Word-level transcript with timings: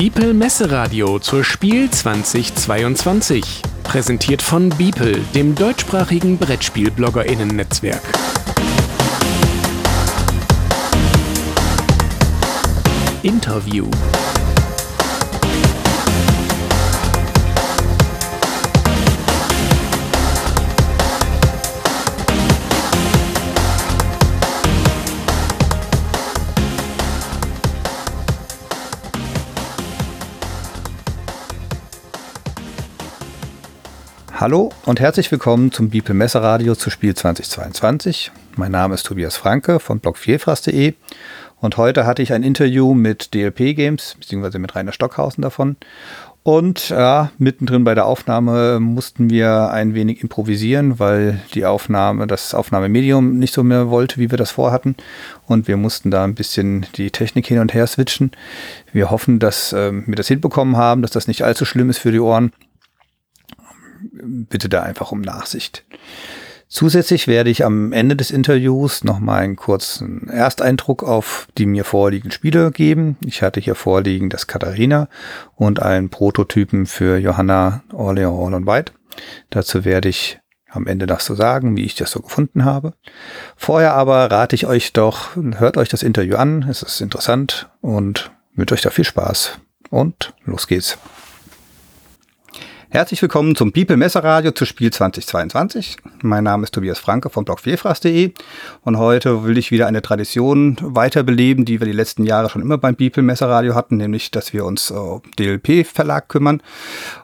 Biepel 0.00 0.32
Messeradio 0.32 1.18
zur 1.18 1.42
Spiel 1.42 1.90
2022. 1.90 3.42
Präsentiert 3.82 4.42
von 4.42 4.68
Biepel, 4.68 5.24
dem 5.34 5.56
deutschsprachigen 5.56 6.38
Brettspiel-BloggerInnen-Netzwerk. 6.38 8.00
Interview. 13.24 13.90
Hallo 34.40 34.70
und 34.84 35.00
herzlich 35.00 35.32
willkommen 35.32 35.72
zum 35.72 35.90
Bipel 35.90 36.14
Messeradio 36.14 36.76
zu 36.76 36.90
Spiel 36.90 37.12
2022. 37.12 38.30
Mein 38.54 38.70
Name 38.70 38.94
ist 38.94 39.02
Tobias 39.02 39.36
Franke 39.36 39.80
von 39.80 39.98
blogvielfraß.de 39.98 40.94
und 41.60 41.76
heute 41.76 42.06
hatte 42.06 42.22
ich 42.22 42.32
ein 42.32 42.44
Interview 42.44 42.94
mit 42.94 43.34
DLP 43.34 43.74
Games, 43.74 44.14
beziehungsweise 44.16 44.60
mit 44.60 44.76
Rainer 44.76 44.92
Stockhausen 44.92 45.42
davon. 45.42 45.74
Und 46.44 46.90
ja, 46.90 47.32
mittendrin 47.38 47.82
bei 47.82 47.96
der 47.96 48.06
Aufnahme 48.06 48.78
mussten 48.78 49.28
wir 49.28 49.70
ein 49.70 49.94
wenig 49.94 50.22
improvisieren, 50.22 51.00
weil 51.00 51.40
die 51.54 51.66
Aufnahme, 51.66 52.28
das 52.28 52.54
Aufnahmemedium 52.54 53.40
nicht 53.40 53.52
so 53.52 53.64
mehr 53.64 53.90
wollte, 53.90 54.18
wie 54.18 54.30
wir 54.30 54.38
das 54.38 54.52
vorhatten. 54.52 54.94
Und 55.46 55.66
wir 55.66 55.76
mussten 55.76 56.12
da 56.12 56.22
ein 56.22 56.36
bisschen 56.36 56.86
die 56.94 57.10
Technik 57.10 57.48
hin 57.48 57.58
und 57.58 57.74
her 57.74 57.88
switchen. 57.88 58.30
Wir 58.92 59.10
hoffen, 59.10 59.40
dass 59.40 59.72
äh, 59.72 59.90
wir 59.92 60.14
das 60.14 60.28
hinbekommen 60.28 60.76
haben, 60.76 61.02
dass 61.02 61.10
das 61.10 61.26
nicht 61.26 61.42
allzu 61.42 61.64
schlimm 61.64 61.90
ist 61.90 61.98
für 61.98 62.12
die 62.12 62.20
Ohren 62.20 62.52
bitte 64.00 64.68
da 64.68 64.82
einfach 64.82 65.12
um 65.12 65.20
Nachsicht. 65.20 65.84
Zusätzlich 66.70 67.26
werde 67.26 67.48
ich 67.48 67.64
am 67.64 67.92
Ende 67.92 68.14
des 68.14 68.30
Interviews 68.30 69.02
nochmal 69.02 69.40
einen 69.40 69.56
kurzen 69.56 70.28
Ersteindruck 70.28 71.02
auf 71.02 71.48
die 71.56 71.64
mir 71.64 71.84
vorliegenden 71.84 72.30
Spiele 72.30 72.70
geben. 72.70 73.16
Ich 73.24 73.42
hatte 73.42 73.58
hier 73.58 73.74
vorliegen 73.74 74.28
das 74.28 74.46
Katharina 74.46 75.08
und 75.56 75.80
einen 75.80 76.10
Prototypen 76.10 76.84
für 76.84 77.16
Johanna 77.16 77.82
Orleans 77.94 78.38
All 78.38 78.52
on 78.52 78.66
White. 78.66 78.92
Dazu 79.48 79.86
werde 79.86 80.10
ich 80.10 80.40
am 80.68 80.86
Ende 80.86 81.06
das 81.06 81.24
so 81.24 81.34
sagen, 81.34 81.74
wie 81.74 81.84
ich 81.84 81.94
das 81.94 82.10
so 82.10 82.20
gefunden 82.20 82.66
habe. 82.66 82.92
Vorher 83.56 83.94
aber 83.94 84.30
rate 84.30 84.54
ich 84.54 84.66
euch 84.66 84.92
doch, 84.92 85.36
hört 85.36 85.78
euch 85.78 85.88
das 85.88 86.02
Interview 86.02 86.36
an, 86.36 86.66
es 86.68 86.82
ist 86.82 87.00
interessant 87.00 87.70
und 87.80 88.30
mit 88.52 88.70
euch 88.72 88.82
da 88.82 88.90
viel 88.90 89.04
Spaß. 89.04 89.58
Und 89.88 90.34
los 90.44 90.66
geht's. 90.66 90.98
Herzlich 92.90 93.20
willkommen 93.20 93.54
zum 93.54 93.70
People 93.70 93.98
Messeradio 93.98 94.50
zu 94.52 94.64
Spiel 94.64 94.90
2022. 94.90 95.98
Mein 96.22 96.44
Name 96.44 96.62
ist 96.64 96.72
Tobias 96.72 96.98
Franke 96.98 97.28
vom 97.28 97.44
Blog 97.44 97.60
Vielfraß.de 97.60 98.32
und 98.82 98.96
heute 98.96 99.44
will 99.44 99.58
ich 99.58 99.70
wieder 99.70 99.86
eine 99.86 100.00
Tradition 100.00 100.78
weiterbeleben, 100.80 101.66
die 101.66 101.80
wir 101.80 101.86
die 101.86 101.92
letzten 101.92 102.24
Jahre 102.24 102.48
schon 102.48 102.62
immer 102.62 102.78
beim 102.78 102.96
People 102.96 103.22
Messeradio 103.22 103.74
hatten, 103.74 103.98
nämlich, 103.98 104.30
dass 104.30 104.54
wir 104.54 104.64
uns 104.64 104.90
um 104.90 105.20
DLP 105.38 105.86
Verlag 105.86 106.28
kümmern. 106.28 106.62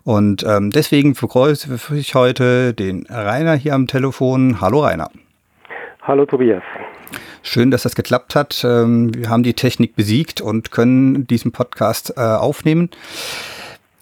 Und 0.03 0.45
ähm, 0.47 0.71
deswegen 0.71 1.15
begrüße 1.15 1.95
ich 1.95 2.15
heute 2.15 2.75
den 2.75 3.07
Rainer 3.09 3.55
hier 3.55 3.75
am 3.75 3.87
Telefon. 3.87 4.61
Hallo 4.61 4.81
Rainer. 4.81 5.11
Hallo 6.03 6.27
Tobias. 6.27 6.63
Schön, 7.43 7.71
dass 7.71 7.85
das 7.85 7.95
geklappt 7.95 8.35
hat. 8.35 8.63
Ähm, 8.65 9.15
wir 9.15 9.31
haben 9.31 9.43
die 9.43 9.55
Technik 9.55 9.97
besiegt 9.97 10.43
und 10.43 10.73
können 10.73 11.27
diesen 11.27 11.53
Podcast 11.53 12.13
äh, 12.19 12.21
aufnehmen. 12.21 12.91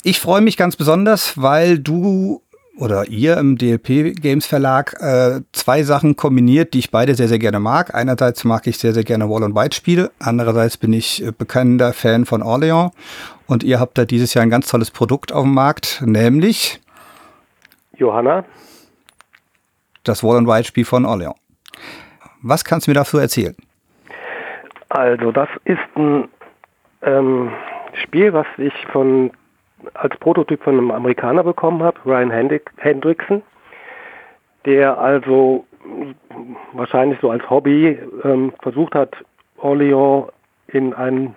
Ich 0.05 0.19
freue 0.21 0.41
mich 0.41 0.57
ganz 0.57 0.75
besonders, 0.75 1.41
weil 1.41 1.79
du 1.79 2.43
oder 2.77 3.07
ihr 3.09 3.37
im 3.37 3.57
DLP 3.57 4.21
Games 4.21 4.47
Verlag 4.47 4.97
äh, 4.99 5.43
zwei 5.53 5.85
Sachen 5.85 6.17
kombiniert, 6.17 6.75
die 6.75 6.81
ich 6.81 6.91
beide 6.91 7.15
sehr, 7.15 7.29
sehr 7.29 7.39
gerne 7.39 7.61
mag. 7.61 7.95
Einerseits 7.95 8.43
mag 8.43 8.67
ich 8.67 8.79
sehr, 8.79 8.95
sehr 8.95 9.05
gerne 9.05 9.31
Wall 9.31 9.45
and 9.45 9.55
White 9.55 9.77
Spiele. 9.77 10.11
Andererseits 10.19 10.77
bin 10.77 10.93
ich 10.93 11.25
äh, 11.25 11.31
bekannter 11.31 11.93
Fan 11.93 12.25
von 12.25 12.43
Orleans. 12.43 12.91
Und 13.47 13.63
ihr 13.63 13.79
habt 13.79 13.97
da 13.97 14.05
dieses 14.05 14.35
Jahr 14.35 14.43
ein 14.43 14.51
ganz 14.51 14.69
tolles 14.69 14.91
Produkt 14.91 15.31
auf 15.33 15.45
dem 15.45 15.55
Markt, 15.55 16.03
nämlich 16.05 16.81
Johanna. 17.97 18.45
Das 20.03 20.25
Wall 20.25 20.39
and 20.39 20.49
White 20.49 20.65
Spiel 20.65 20.85
von 20.85 21.05
Orleans. 21.05 21.37
Was 22.41 22.65
kannst 22.65 22.89
du 22.89 22.91
mir 22.91 22.97
dazu 22.97 23.19
erzählen? 23.19 23.55
Also, 24.89 25.31
das 25.31 25.49
ist 25.65 25.79
ein 25.95 26.29
ähm, 27.03 27.53
Spiel, 28.03 28.33
was 28.33 28.47
ich 28.59 28.73
von 28.93 29.31
als 29.95 30.17
Prototyp 30.19 30.63
von 30.63 30.79
einem 30.79 30.91
Amerikaner 30.91 31.45
bekommen 31.45 31.83
habe, 31.83 31.99
Ryan 32.05 32.31
Hendrickson, 32.77 33.43
der 34.65 34.99
also 34.99 35.67
wahrscheinlich 36.73 37.19
so 37.21 37.31
als 37.31 37.49
Hobby 37.49 37.99
ähm, 38.25 38.53
versucht 38.63 38.95
hat, 38.95 39.17
Orleans 39.59 40.29
in 40.69 40.95
ein 40.95 41.35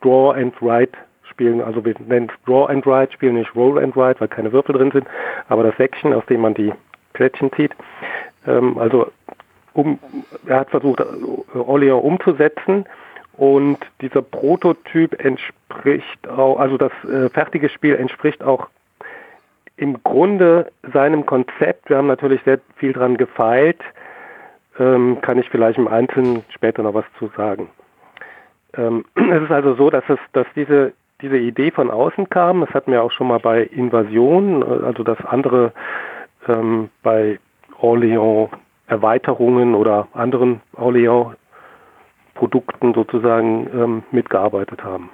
Draw 0.00 0.34
and 0.38 0.60
Write 0.60 0.92
spielen, 1.30 1.60
also 1.60 1.84
wir 1.84 1.94
nennen 2.06 2.30
es 2.30 2.44
Draw 2.44 2.70
and 2.70 2.86
Write, 2.86 3.12
spielen 3.12 3.34
nicht 3.34 3.54
Roll 3.54 3.82
and 3.82 3.96
Write, 3.96 4.20
weil 4.20 4.28
keine 4.28 4.52
Würfel 4.52 4.74
drin 4.74 4.90
sind, 4.92 5.06
aber 5.48 5.62
das 5.64 5.76
Säckchen, 5.76 6.12
aus 6.12 6.24
dem 6.26 6.42
man 6.42 6.54
die 6.54 6.72
Plättchen 7.12 7.52
zieht. 7.52 7.72
Ähm, 8.46 8.78
also 8.78 9.10
um, 9.72 9.98
er 10.46 10.60
hat 10.60 10.70
versucht, 10.70 11.02
Orleans 11.54 12.02
umzusetzen 12.02 12.84
und 13.36 13.78
dieser 14.00 14.22
Prototyp 14.22 15.24
entspricht 15.24 16.28
auch, 16.28 16.58
also 16.58 16.78
das 16.78 16.92
äh, 17.04 17.28
fertige 17.30 17.68
Spiel 17.68 17.96
entspricht 17.96 18.42
auch 18.42 18.68
im 19.76 20.02
Grunde 20.04 20.70
seinem 20.92 21.26
Konzept. 21.26 21.88
Wir 21.88 21.96
haben 21.96 22.06
natürlich 22.06 22.40
sehr 22.44 22.60
viel 22.76 22.92
dran 22.92 23.16
gefeilt. 23.16 23.80
Ähm, 24.78 25.18
kann 25.20 25.38
ich 25.38 25.48
vielleicht 25.50 25.78
im 25.78 25.88
Einzelnen 25.88 26.44
später 26.50 26.82
noch 26.82 26.94
was 26.94 27.04
zu 27.18 27.30
sagen. 27.36 27.68
Ähm, 28.76 29.04
es 29.14 29.42
ist 29.42 29.50
also 29.50 29.74
so, 29.74 29.90
dass 29.90 30.04
es, 30.08 30.18
dass 30.32 30.46
diese 30.54 30.92
diese 31.20 31.38
Idee 31.38 31.70
von 31.70 31.90
außen 31.90 32.28
kam. 32.28 32.60
Das 32.60 32.70
hatten 32.70 32.92
wir 32.92 33.02
auch 33.02 33.12
schon 33.12 33.28
mal 33.28 33.38
bei 33.38 33.62
Invasion, 33.62 34.62
äh, 34.62 34.84
also 34.84 35.02
dass 35.02 35.18
andere 35.24 35.72
ähm, 36.46 36.90
bei 37.02 37.38
Orléans 37.80 38.50
Erweiterungen 38.86 39.74
oder 39.74 40.08
anderen 40.12 40.60
Orléans 40.76 41.34
Produkten 42.44 42.92
sozusagen 42.92 43.66
ähm, 43.72 44.02
mitgearbeitet 44.10 44.84
haben. 44.84 45.08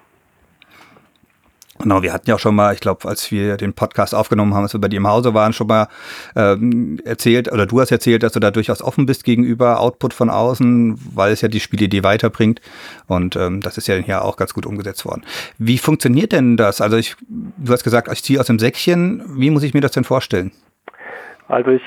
Genau, 1.78 2.02
wir 2.02 2.12
hatten 2.12 2.28
ja 2.28 2.34
auch 2.34 2.40
schon 2.40 2.56
mal, 2.56 2.74
ich 2.74 2.80
glaube, 2.80 3.08
als 3.08 3.30
wir 3.30 3.56
den 3.56 3.72
Podcast 3.72 4.16
aufgenommen 4.16 4.52
haben, 4.52 4.64
als 4.64 4.74
wir 4.74 4.80
bei 4.80 4.88
dir 4.88 4.96
im 4.96 5.06
Hause 5.06 5.32
waren, 5.32 5.52
schon 5.52 5.68
mal 5.68 5.86
ähm, 6.34 6.98
erzählt, 7.04 7.50
oder 7.50 7.66
du 7.66 7.80
hast 7.80 7.92
erzählt, 7.92 8.24
dass 8.24 8.32
du 8.32 8.40
da 8.40 8.50
durchaus 8.50 8.82
offen 8.82 9.06
bist 9.06 9.22
gegenüber 9.22 9.78
Output 9.78 10.12
von 10.12 10.28
außen, 10.28 10.98
weil 11.14 11.32
es 11.32 11.40
ja 11.40 11.46
die 11.48 11.60
Spielidee 11.60 12.02
weiterbringt. 12.02 12.60
Und 13.06 13.36
ähm, 13.36 13.60
das 13.60 13.78
ist 13.78 13.86
ja 13.86 13.94
hier 13.94 14.24
auch 14.24 14.36
ganz 14.36 14.52
gut 14.52 14.66
umgesetzt 14.66 15.06
worden. 15.06 15.22
Wie 15.56 15.78
funktioniert 15.78 16.32
denn 16.32 16.56
das? 16.56 16.80
Also 16.80 16.96
ich, 16.96 17.14
du 17.28 17.72
hast 17.72 17.84
gesagt, 17.84 18.12
ich 18.12 18.24
ziehe 18.24 18.40
aus 18.40 18.46
dem 18.46 18.58
Säckchen. 18.58 19.22
Wie 19.36 19.50
muss 19.50 19.62
ich 19.62 19.72
mir 19.72 19.80
das 19.80 19.92
denn 19.92 20.04
vorstellen? 20.04 20.50
Also 21.46 21.70
ich 21.70 21.82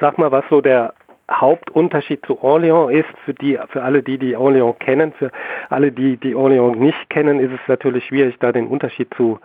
sag 0.00 0.18
mal, 0.18 0.32
was 0.32 0.44
so 0.50 0.60
der 0.60 0.92
Hauptunterschied 1.30 2.24
zu 2.24 2.42
Orléans 2.42 2.90
ist, 2.90 3.08
für, 3.24 3.34
die, 3.34 3.58
für 3.68 3.82
alle, 3.82 4.02
die 4.02 4.18
die 4.18 4.36
Orléans 4.36 4.78
kennen, 4.78 5.12
für 5.12 5.30
alle, 5.68 5.92
die 5.92 6.16
die 6.16 6.34
Orléans 6.34 6.76
nicht 6.76 7.10
kennen, 7.10 7.38
ist 7.38 7.52
es 7.52 7.68
natürlich 7.68 8.06
schwierig, 8.06 8.36
da 8.40 8.52
den 8.52 8.66
Unterschied 8.66 9.12
zu 9.14 9.38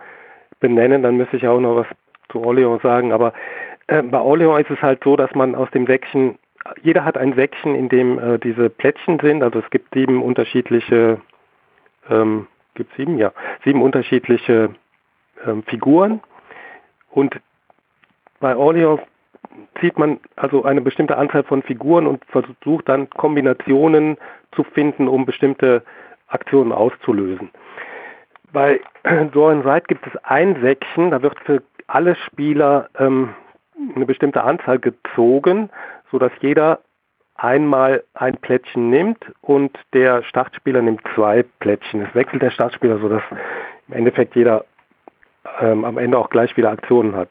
benennen. 0.60 1.02
Dann 1.02 1.16
müsste 1.16 1.36
ich 1.36 1.46
auch 1.46 1.60
noch 1.60 1.76
was 1.76 1.86
zu 2.30 2.42
Orléans 2.42 2.82
sagen. 2.82 3.12
Aber 3.12 3.34
äh, 3.86 4.02
bei 4.02 4.18
Orléans 4.18 4.60
ist 4.60 4.70
es 4.70 4.82
halt 4.82 5.04
so, 5.04 5.16
dass 5.16 5.34
man 5.34 5.54
aus 5.54 5.70
dem 5.72 5.86
Säckchen, 5.86 6.38
jeder 6.82 7.04
hat 7.04 7.18
ein 7.18 7.34
Säckchen, 7.34 7.74
in 7.74 7.88
dem 7.90 8.18
äh, 8.18 8.38
diese 8.38 8.70
Plättchen 8.70 9.18
sind. 9.20 9.42
Also 9.42 9.58
es 9.58 9.68
gibt 9.70 9.92
sieben 9.92 10.22
unterschiedliche, 10.22 11.20
ähm, 12.08 12.46
gibt 12.74 12.94
sieben, 12.96 13.18
ja, 13.18 13.32
sieben 13.62 13.82
unterschiedliche 13.82 14.70
ähm, 15.46 15.62
Figuren. 15.64 16.20
Und 17.10 17.38
bei 18.40 18.56
Orleans 18.56 19.00
zieht 19.80 19.98
man 19.98 20.20
also 20.36 20.64
eine 20.64 20.80
bestimmte 20.80 21.16
Anzahl 21.16 21.44
von 21.44 21.62
Figuren 21.62 22.06
und 22.06 22.24
versucht 22.26 22.88
dann 22.88 23.10
Kombinationen 23.10 24.16
zu 24.52 24.64
finden, 24.64 25.08
um 25.08 25.26
bestimmte 25.26 25.82
Aktionen 26.28 26.72
auszulösen. 26.72 27.50
Bei 28.52 28.80
Draw 29.04 29.52
and 29.52 29.64
Write 29.64 29.86
gibt 29.88 30.06
es 30.06 30.16
ein 30.24 30.60
Säckchen, 30.60 31.10
da 31.10 31.22
wird 31.22 31.38
für 31.40 31.62
alle 31.86 32.14
Spieler 32.16 32.88
ähm, 32.98 33.34
eine 33.94 34.06
bestimmte 34.06 34.42
Anzahl 34.44 34.78
gezogen, 34.78 35.70
sodass 36.10 36.32
jeder 36.40 36.80
einmal 37.36 38.04
ein 38.14 38.36
Plättchen 38.36 38.90
nimmt 38.90 39.18
und 39.40 39.76
der 39.92 40.22
Startspieler 40.22 40.82
nimmt 40.82 41.02
zwei 41.14 41.44
Plättchen. 41.58 42.02
Es 42.02 42.14
wechselt 42.14 42.42
der 42.42 42.50
Startspieler, 42.50 42.98
sodass 43.00 43.22
im 43.88 43.94
Endeffekt 43.94 44.36
jeder 44.36 44.64
ähm, 45.60 45.84
am 45.84 45.98
Ende 45.98 46.16
auch 46.16 46.30
gleich 46.30 46.56
wieder 46.56 46.70
Aktionen 46.70 47.16
hat 47.16 47.28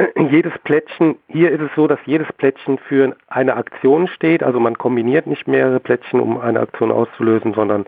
jedes 0.30 0.56
Plättchen, 0.64 1.16
hier 1.28 1.50
ist 1.50 1.60
es 1.60 1.70
so, 1.76 1.86
dass 1.86 1.98
jedes 2.06 2.32
Plättchen 2.34 2.78
für 2.78 3.16
eine 3.28 3.56
Aktion 3.56 4.08
steht. 4.08 4.42
Also 4.42 4.60
man 4.60 4.78
kombiniert 4.78 5.26
nicht 5.26 5.46
mehrere 5.48 5.80
Plättchen, 5.80 6.20
um 6.20 6.40
eine 6.40 6.60
Aktion 6.60 6.90
auszulösen, 6.92 7.54
sondern 7.54 7.86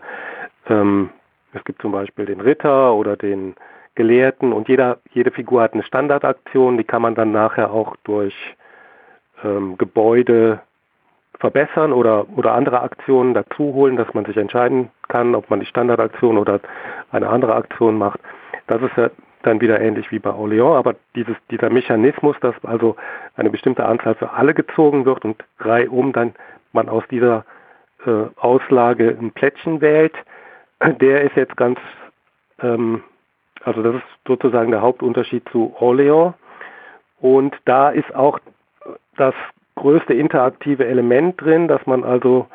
ähm, 0.69 1.09
Es 1.53 1.63
gibt 1.63 1.81
zum 1.81 1.91
Beispiel 1.91 2.25
den 2.25 2.41
Ritter 2.41 2.93
oder 2.93 3.15
den 3.15 3.55
Gelehrten 3.95 4.53
und 4.53 4.67
jeder, 4.69 4.97
jede 5.11 5.31
Figur 5.31 5.61
hat 5.61 5.73
eine 5.73 5.83
Standardaktion, 5.83 6.77
die 6.77 6.83
kann 6.83 7.01
man 7.01 7.13
dann 7.13 7.31
nachher 7.31 7.71
auch 7.71 7.95
durch 8.03 8.35
ähm, 9.43 9.77
Gebäude 9.77 10.61
verbessern 11.39 11.93
oder, 11.93 12.25
oder 12.35 12.53
andere 12.53 12.81
Aktionen 12.81 13.33
dazu 13.33 13.73
holen, 13.73 13.97
dass 13.97 14.11
man 14.13 14.25
sich 14.25 14.37
entscheiden 14.37 14.89
kann, 15.09 15.35
ob 15.35 15.49
man 15.49 15.59
die 15.59 15.65
Standardaktion 15.65 16.37
oder 16.37 16.59
eine 17.11 17.29
andere 17.29 17.53
Aktion 17.53 17.97
macht. 17.97 18.19
Das 18.67 18.81
ist 18.81 18.95
ja 18.97 19.09
dann 19.43 19.61
wieder 19.61 19.79
ähnlich 19.79 20.11
wie 20.11 20.19
bei 20.19 20.31
Orléans, 20.31 20.77
aber 20.77 20.95
dieses, 21.15 21.35
dieser 21.51 21.69
Mechanismus, 21.69 22.35
dass 22.41 22.55
also 22.63 22.95
eine 23.35 23.49
bestimmte 23.49 23.85
Anzahl 23.85 24.15
für 24.15 24.31
alle 24.31 24.53
gezogen 24.53 25.05
wird 25.05 25.23
und 25.25 25.43
reihum 25.59 26.13
dann 26.13 26.33
man 26.71 26.89
aus 26.89 27.03
dieser 27.09 27.45
äh, 28.05 28.25
Auslage 28.37 29.15
ein 29.19 29.31
Plättchen 29.31 29.81
wählt, 29.81 30.13
der 31.01 31.21
ist 31.21 31.35
jetzt 31.35 31.55
ganz, 31.55 31.79
ähm, 32.61 33.03
also 33.63 33.81
das 33.83 33.95
ist 33.95 34.03
sozusagen 34.27 34.71
der 34.71 34.81
Hauptunterschied 34.81 35.47
zu 35.49 35.75
Orléans. 35.79 36.33
Und 37.19 37.55
da 37.65 37.89
ist 37.89 38.13
auch 38.13 38.39
das 39.15 39.33
größte 39.75 40.13
interaktive 40.13 40.85
Element 40.85 41.39
drin, 41.39 41.67
dass 41.67 41.85
man 41.85 42.03
also 42.03 42.47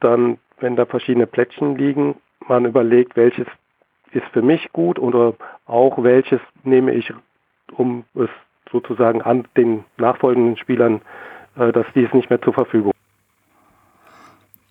dann, 0.00 0.38
wenn 0.58 0.76
da 0.76 0.84
verschiedene 0.84 1.26
Plättchen 1.26 1.76
liegen, 1.76 2.16
man 2.46 2.64
überlegt, 2.64 3.16
welches 3.16 3.46
ist 4.12 4.26
für 4.32 4.42
mich 4.42 4.72
gut 4.72 4.98
oder 4.98 5.34
auch 5.66 6.02
welches 6.02 6.40
nehme 6.64 6.92
ich, 6.92 7.12
um 7.76 8.04
es 8.14 8.30
sozusagen 8.70 9.22
an 9.22 9.46
den 9.56 9.84
nachfolgenden 9.96 10.56
Spielern, 10.56 11.00
äh, 11.56 11.72
dass 11.72 11.86
die 11.94 12.04
es 12.04 12.12
nicht 12.12 12.30
mehr 12.30 12.40
zur 12.40 12.54
Verfügung 12.54 12.92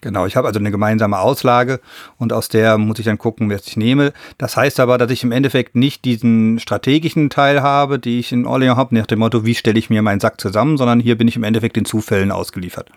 Genau, 0.01 0.25
ich 0.25 0.37
habe 0.37 0.47
also 0.47 0.59
eine 0.61 0.71
gemeinsame 0.71 1.19
Auslage 1.19 1.81
und 2.17 2.31
aus 2.31 2.47
der 2.47 2.77
muss 2.77 2.99
ich 2.99 3.05
dann 3.05 3.17
gucken, 3.17 3.49
was 3.49 3.67
ich 3.67 3.75
nehme. 3.75 4.13
Das 4.37 4.55
heißt 4.55 4.79
aber, 4.79 4.97
dass 4.97 5.11
ich 5.11 5.23
im 5.23 5.33
Endeffekt 5.33 5.75
nicht 5.75 6.05
diesen 6.05 6.57
strategischen 6.59 7.29
Teil 7.29 7.61
habe, 7.61 7.99
die 7.99 8.19
ich 8.19 8.31
in 8.31 8.45
Orleans 8.45 8.77
habe, 8.77 8.95
nach 8.95 9.07
dem 9.07 9.19
Motto, 9.19 9.45
wie 9.45 9.55
stelle 9.55 9.77
ich 9.77 9.89
mir 9.89 10.01
meinen 10.01 10.21
Sack 10.21 10.39
zusammen, 10.39 10.77
sondern 10.77 11.01
hier 11.01 11.17
bin 11.17 11.27
ich 11.27 11.35
im 11.35 11.43
Endeffekt 11.43 11.75
den 11.75 11.83
Zufällen 11.83 12.31
ausgeliefert. 12.31 12.89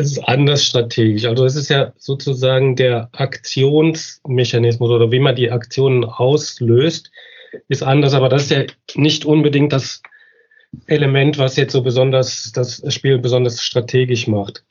Es 0.00 0.12
ist 0.12 0.28
anders 0.28 0.64
strategisch. 0.64 1.26
Also 1.26 1.44
es 1.44 1.56
ist 1.56 1.68
ja 1.68 1.92
sozusagen 1.98 2.74
der 2.74 3.10
Aktionsmechanismus 3.12 4.90
oder 4.90 5.12
wie 5.12 5.20
man 5.20 5.36
die 5.36 5.50
Aktionen 5.50 6.04
auslöst, 6.04 7.10
ist 7.68 7.82
anders, 7.82 8.14
aber 8.14 8.28
das 8.28 8.44
ist 8.44 8.50
ja 8.50 8.64
nicht 8.94 9.26
unbedingt 9.26 9.72
das 9.72 10.02
Element, 10.86 11.36
was 11.36 11.56
jetzt 11.56 11.72
so 11.72 11.82
besonders 11.82 12.52
das 12.52 12.82
Spiel 12.94 13.18
besonders 13.18 13.62
strategisch 13.62 14.26
macht. 14.26 14.64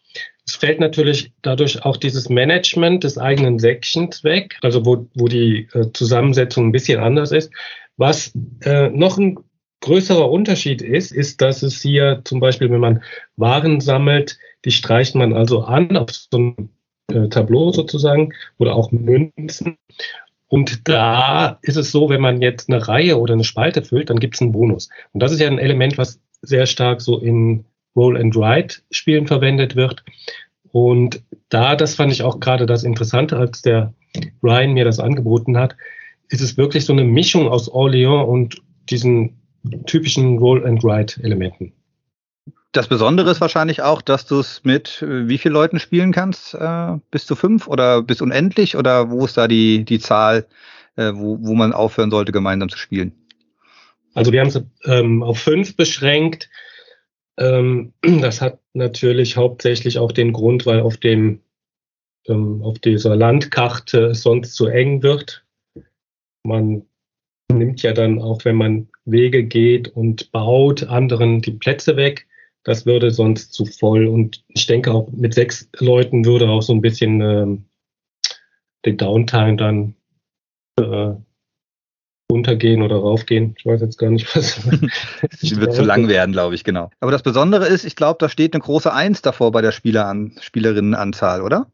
Es 0.48 0.56
fällt 0.56 0.80
natürlich 0.80 1.32
dadurch 1.44 1.86
auch 1.86 1.98
dieses 1.98 2.30
Management 2.30 3.04
des 3.04 3.20
eigenen 3.20 3.60
Sections 3.60 4.24
weg, 4.24 4.58
also 4.64 4.84
wo, 4.84 5.08
wo 5.14 5.28
die 5.28 5.68
äh, 5.74 5.92
Zusammensetzung 5.94 6.68
ein 6.68 6.72
bisschen 6.72 7.00
anders 7.00 7.32
ist. 7.32 7.52
Was 7.98 8.34
äh, 8.64 8.90
noch 8.90 9.20
ein 9.20 9.38
größerer 9.82 10.30
Unterschied 10.32 10.82
ist, 10.82 11.12
ist, 11.12 11.42
dass 11.42 11.62
es 11.62 11.82
hier 11.82 12.22
zum 12.24 12.40
Beispiel, 12.40 12.72
wenn 12.72 12.80
man 12.80 13.04
Waren 13.36 13.80
sammelt, 13.80 14.40
die 14.66 14.72
streicht 14.72 15.16
man 15.16 15.34
also 15.34 15.64
an 15.64 15.96
auf 15.98 16.12
so 16.12 16.38
ein 16.38 16.70
äh, 17.12 17.30
Tableau 17.30 17.72
sozusagen 17.72 18.34
oder 18.58 18.76
auch 18.76 18.92
Münzen. 18.92 19.78
Und 20.48 20.88
da 20.88 21.60
ist 21.62 21.78
es 21.78 21.92
so, 21.92 22.10
wenn 22.10 22.22
man 22.22 22.42
jetzt 22.42 22.70
eine 22.70 22.88
Reihe 22.88 23.20
oder 23.20 23.34
eine 23.34 23.44
Spalte 23.44 23.84
füllt, 23.84 24.10
dann 24.10 24.20
gibt 24.20 24.36
es 24.36 24.42
einen 24.42 24.52
Bonus. 24.52 24.90
Und 25.14 25.22
das 25.22 25.32
ist 25.32 25.40
ja 25.40 25.48
ein 25.48 25.60
Element, 25.60 25.98
was 25.98 26.20
sehr 26.42 26.66
stark 26.66 27.02
so 27.02 27.20
in 27.20 27.66
Roll-and-Write-Spielen 27.96 29.28
verwendet 29.28 29.76
wird. 29.76 30.04
Und 30.72 31.24
da, 31.50 31.76
das 31.76 31.96
fand 31.96 32.12
ich 32.12 32.24
auch 32.24 32.40
gerade 32.40 32.66
das 32.66 32.84
Interessante, 32.84 33.38
als 33.38 33.62
der 33.62 33.94
Ryan 34.42 34.74
mir 34.74 34.86
das 34.86 35.00
angeboten 35.00 35.58
hat, 35.58 35.76
ist 36.30 36.42
es 36.42 36.58
wirklich 36.58 36.86
so 36.86 36.94
eine 36.94 37.04
Mischung 37.04 37.48
aus 37.48 37.72
Orléans 37.72 38.26
und 38.26 38.62
diesen 38.90 39.40
typischen 39.86 40.38
Roll-and-Write-Elementen 40.38 41.74
das 42.72 42.88
Besondere 42.88 43.32
ist 43.32 43.42
wahrscheinlich 43.42 43.82
auch, 43.82 44.02
dass 44.02 44.26
du 44.26 44.40
es 44.40 44.64
mit 44.64 45.02
äh, 45.02 45.28
wie 45.28 45.38
vielen 45.38 45.54
Leuten 45.54 45.80
spielen 45.80 46.12
kannst? 46.12 46.54
Äh, 46.54 46.98
bis 47.12 47.26
zu 47.26 47.36
fünf 47.36 47.68
oder 47.68 48.02
bis 48.02 48.22
unendlich? 48.22 48.78
Oder 48.78 49.10
wo 49.10 49.26
ist 49.26 49.38
da 49.38 49.48
die, 49.48 49.86
die 49.86 50.00
Zahl, 50.00 50.46
äh, 50.96 51.12
wo, 51.14 51.38
wo 51.42 51.56
man 51.56 51.74
aufhören 51.74 52.12
sollte, 52.12 52.32
gemeinsam 52.32 52.70
zu 52.70 52.78
spielen? 52.78 53.14
Also 54.14 54.32
wir 54.32 54.42
haben 54.42 54.48
es 54.48 54.62
ähm, 54.86 55.24
auf 55.24 55.40
fünf 55.40 55.76
beschränkt. 55.76 56.50
Ähm, 57.38 57.94
das 58.22 58.42
hat 58.42 58.60
natürlich 58.74 59.38
hauptsächlich 59.38 59.98
auch 59.98 60.12
den 60.12 60.34
Grund, 60.34 60.66
weil 60.66 60.82
auf 60.82 60.98
dem 60.98 61.42
ähm, 62.28 62.62
auf 62.62 62.80
dieser 62.80 63.16
Landkarte 63.16 64.08
es 64.08 64.22
sonst 64.22 64.54
zu 64.54 64.68
eng 64.68 65.02
wird. 65.02 65.44
Man 66.44 66.86
nimmt 67.52 67.82
ja 67.82 67.94
dann 67.94 68.22
auch, 68.22 68.46
wenn 68.46 68.56
man 68.56 68.90
Wege 69.06 69.44
geht 69.44 69.88
und 69.88 70.32
baut, 70.32 70.84
anderen 70.84 71.42
die 71.42 71.52
Plätze 71.52 71.96
weg. 71.96 72.28
Das 72.64 72.86
würde 72.86 73.12
sonst 73.12 73.54
zu 73.54 73.66
voll. 73.66 74.08
Und 74.08 74.44
ich 74.50 74.68
denke 74.68 74.92
auch 74.92 75.10
mit 75.12 75.34
sechs 75.34 75.70
Leuten 75.80 76.26
würde 76.26 76.50
auch 76.50 76.62
so 76.62 76.74
ein 76.74 76.82
bisschen 76.82 77.22
ähm, 77.22 77.66
den 78.86 78.98
Downtime 78.98 79.56
dann 79.56 79.96
äh, 80.80 81.14
runtergehen 82.32 82.82
oder 82.82 82.98
raufgehen. 82.98 83.56
Ich 83.58 83.66
weiß 83.66 83.82
jetzt 83.82 83.98
gar 83.98 84.12
nicht, 84.12 84.36
was. 84.36 84.60
Es 85.42 85.60
wird 85.60 85.74
zu 85.74 85.84
lang 85.84 86.08
werden, 86.08 86.32
glaube 86.32 86.56
ich, 86.56 86.64
genau. 86.64 86.92
Aber 87.00 87.12
das 87.12 87.24
Besondere 87.24 87.68
ist, 87.68 87.86
ich 87.86 87.96
glaube, 87.96 88.18
da 88.20 88.30
steht 88.30 88.54
eine 88.54 88.62
große 88.62 88.94
Eins 88.94 89.22
davor 89.22 89.52
bei 89.52 89.62
der 89.62 89.72
Spieleran 89.72 90.36
Spielerinnenanzahl, 90.40 91.42
oder? 91.42 91.72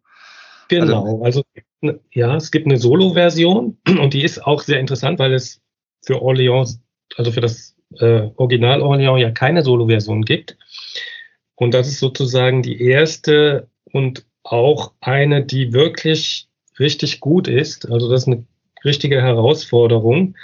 Genau, 0.67 1.21
also, 1.23 1.43
also 1.81 1.99
ja, 2.11 2.35
es 2.35 2.51
gibt 2.51 2.65
eine 2.65 2.77
Solo-Version 2.77 3.77
und 3.87 4.13
die 4.13 4.23
ist 4.23 4.43
auch 4.43 4.61
sehr 4.61 4.79
interessant, 4.79 5.19
weil 5.19 5.33
es 5.33 5.61
für 6.03 6.21
Orleans, 6.21 6.81
also 7.17 7.31
für 7.31 7.41
das 7.41 7.74
äh, 7.99 8.29
Original 8.35 8.81
Orleans 8.81 9.21
ja 9.21 9.31
keine 9.31 9.61
Solo-Version 9.61 10.23
gibt. 10.23 10.57
Und 11.55 11.73
das 11.73 11.87
ist 11.87 11.99
sozusagen 11.99 12.61
die 12.61 12.81
erste 12.81 13.69
und 13.91 14.25
auch 14.43 14.93
eine, 14.99 15.43
die 15.43 15.73
wirklich 15.73 16.47
richtig 16.79 17.19
gut 17.19 17.47
ist. 17.47 17.89
Also 17.89 18.09
das 18.09 18.23
ist 18.23 18.27
eine 18.27 18.45
richtige 18.83 19.21
Herausforderung. 19.21 20.35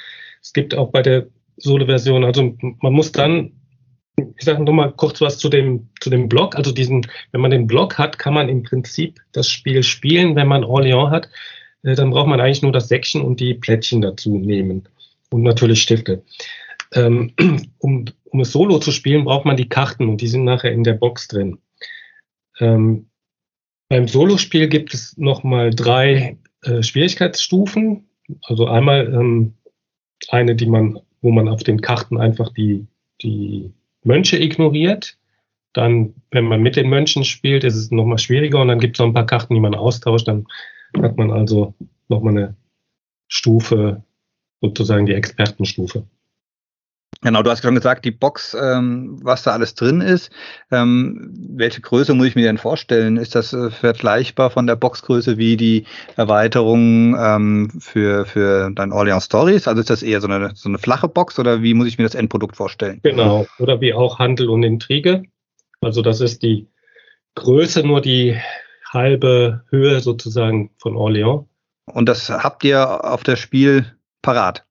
Es 0.42 0.54
gibt 0.54 0.76
auch 0.76 0.92
bei 0.92 1.02
der 1.02 1.28
Solo-Version, 1.57 2.24
also 2.24 2.56
man 2.60 2.94
muss 2.94 3.12
dann, 3.12 3.52
ich 4.18 4.44
sage 4.44 4.64
noch 4.64 4.74
mal 4.74 4.92
kurz 4.92 5.21
was 5.21 5.38
zu 5.38 5.50
dem, 5.50 5.90
zu 6.00 6.10
dem 6.10 6.28
Block. 6.28 6.56
Also 6.56 6.71
diesen, 6.71 7.06
wenn 7.31 7.42
man 7.42 7.52
den 7.52 7.68
Block 7.68 7.98
hat, 7.98 8.18
kann 8.18 8.33
man 8.33 8.50
im 8.50 8.64
Prinzip 8.64 9.19
das 9.31 9.50
Spiel 9.50 9.83
spielen. 9.83 10.36
Wenn 10.36 10.48
man 10.48 10.64
Orléans 10.64 11.12
hat, 11.12 11.30
äh, 11.83 11.95
dann 11.95 12.12
braucht 12.12 12.28
man 12.28 12.40
eigentlich 12.40 12.64
nur 12.64 12.71
das 12.71 12.88
Säckchen 12.88 13.21
und 13.21 13.40
die 13.40 13.54
Plättchen 13.54 14.02
dazu 14.02 14.38
nehmen. 14.38 14.88
Und 15.30 15.44
natürlich 15.44 15.81
Stifte. 15.81 16.24
Ähm, 16.94 17.33
um, 17.80 18.06
um 18.26 18.40
es 18.40 18.52
solo 18.52 18.80
zu 18.80 18.92
spielen, 18.92 19.26
braucht 19.26 19.45
man 19.45 19.57
die 19.57 19.69
Karten 19.69 20.10
und 20.10 20.21
die 20.21 20.28
sind 20.28 20.44
nachher 20.44 20.71
in 20.71 20.83
der 20.83 20.94
Box 20.94 21.28
drin. 21.28 21.60
Ähm, 22.60 23.07
beim 23.90 24.07
Solospiel 24.07 24.69
gibt 24.69 24.94
es 24.94 25.18
nochmal 25.18 25.71
drei 25.71 26.38
äh, 26.64 26.81
Schwierigkeitsstufen. 26.81 28.07
Also 28.44 28.68
einmal 28.68 29.14
ähm, 29.14 29.56
eine, 30.30 30.56
die 30.56 30.68
man, 30.68 31.00
wo 31.21 31.31
man 31.31 31.50
auf 31.50 31.64
den 31.64 31.81
Karten 31.81 32.18
einfach 32.18 32.54
die, 32.54 32.88
die 33.21 33.74
Mönche 34.04 34.38
ignoriert. 34.38 35.18
Dann, 35.74 36.14
wenn 36.31 36.45
man 36.45 36.62
mit 36.62 36.76
den 36.76 36.90
Mönchen 36.90 37.24
spielt, 37.24 37.64
ist 37.64 37.76
es 37.76 37.92
nochmal 37.92 38.18
schwieriger 38.18 38.62
und 38.62 38.68
dann 38.68 38.80
gibt 38.80 38.95
es 38.95 39.00
noch 39.00 39.07
ein 39.07 39.14
paar 39.14 39.26
Karten, 39.26 39.54
die 39.54 39.60
man 39.60 39.76
austauscht. 39.76 40.28
Dann 40.28 40.48
hat 41.02 41.18
man 41.18 41.31
also 41.31 41.74
nochmal 42.07 42.38
eine 42.38 42.56
Stufe, 43.28 44.04
sozusagen 44.62 45.06
die 45.06 45.14
Expertenstufe. 45.14 46.06
Genau, 47.23 47.44
du 47.44 47.51
hast 47.51 47.61
schon 47.61 47.75
gesagt, 47.75 48.03
die 48.06 48.11
Box, 48.11 48.56
ähm, 48.59 49.19
was 49.21 49.44
da 49.44 49.51
alles 49.51 49.75
drin 49.75 50.01
ist. 50.01 50.31
Ähm, 50.71 51.31
welche 51.49 51.80
Größe 51.80 52.15
muss 52.15 52.27
ich 52.27 52.35
mir 52.35 52.45
denn 52.45 52.57
vorstellen? 52.57 53.18
Ist 53.18 53.35
das 53.35 53.53
äh, 53.53 53.69
vergleichbar 53.69 54.49
von 54.49 54.65
der 54.65 54.75
Boxgröße 54.75 55.37
wie 55.37 55.56
die 55.56 55.85
Erweiterung 56.15 57.15
ähm, 57.19 57.69
für, 57.80 58.25
für 58.25 58.71
dein 58.71 58.91
Orleans 58.91 59.25
Stories? 59.25 59.68
Also 59.68 59.81
ist 59.81 59.91
das 59.91 60.01
eher 60.01 60.19
so 60.19 60.27
eine, 60.27 60.56
so 60.56 60.68
eine 60.68 60.80
flache 60.80 61.07
Box 61.07 61.37
oder 61.37 61.61
wie 61.61 61.75
muss 61.75 61.87
ich 61.87 61.99
mir 61.99 62.06
das 62.06 62.15
Endprodukt 62.15 62.56
vorstellen? 62.56 63.01
Genau, 63.03 63.45
oder 63.59 63.81
wie 63.81 63.94
auch 63.94 64.18
Handel 64.18 64.49
und 64.49 64.63
Intrige. 64.63 65.23
Also 65.80 66.01
das 66.01 66.21
ist 66.21 66.41
die 66.41 66.68
Größe, 67.35 67.83
nur 67.83 68.01
die 68.01 68.39
halbe 68.89 69.63
Höhe 69.69 69.99
sozusagen 69.99 70.71
von 70.80 70.95
Orleans. 70.95 71.45
Und 71.85 72.09
das 72.09 72.30
habt 72.30 72.63
ihr 72.63 73.06
auf 73.06 73.23
das 73.23 73.39
Spiel 73.39 73.85
parat? 74.21 74.65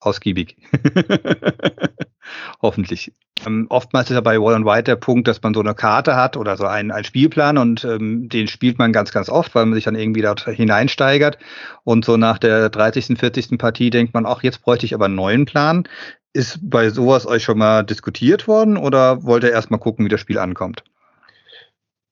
Ausgiebig. 0.00 0.56
Hoffentlich. 2.62 3.12
Ähm, 3.46 3.66
oftmals 3.68 4.10
ist 4.10 4.14
ja 4.14 4.20
bei 4.20 4.40
Wall 4.40 4.54
and 4.54 4.66
White 4.66 4.84
der 4.84 4.96
Punkt, 4.96 5.28
dass 5.28 5.42
man 5.42 5.54
so 5.54 5.60
eine 5.60 5.74
Karte 5.74 6.16
hat 6.16 6.36
oder 6.36 6.56
so 6.56 6.66
einen, 6.66 6.90
einen 6.90 7.04
Spielplan 7.04 7.58
und 7.58 7.84
ähm, 7.84 8.28
den 8.28 8.48
spielt 8.48 8.78
man 8.78 8.92
ganz, 8.92 9.12
ganz 9.12 9.28
oft, 9.28 9.54
weil 9.54 9.66
man 9.66 9.74
sich 9.74 9.84
dann 9.84 9.94
irgendwie 9.94 10.22
dort 10.22 10.44
hineinsteigert. 10.44 11.38
Und 11.84 12.04
so 12.04 12.16
nach 12.16 12.38
der 12.38 12.68
30., 12.68 13.18
40. 13.18 13.58
Partie 13.58 13.90
denkt 13.90 14.14
man, 14.14 14.26
ach, 14.26 14.42
jetzt 14.42 14.62
bräuchte 14.62 14.86
ich 14.86 14.94
aber 14.94 15.06
einen 15.06 15.14
neuen 15.14 15.44
Plan. 15.46 15.84
Ist 16.32 16.58
bei 16.62 16.90
sowas 16.90 17.26
euch 17.26 17.42
schon 17.42 17.58
mal 17.58 17.82
diskutiert 17.82 18.46
worden 18.46 18.76
oder 18.76 19.24
wollt 19.24 19.44
ihr 19.44 19.52
erst 19.52 19.70
mal 19.70 19.78
gucken, 19.78 20.04
wie 20.04 20.10
das 20.10 20.20
Spiel 20.20 20.38
ankommt? 20.38 20.84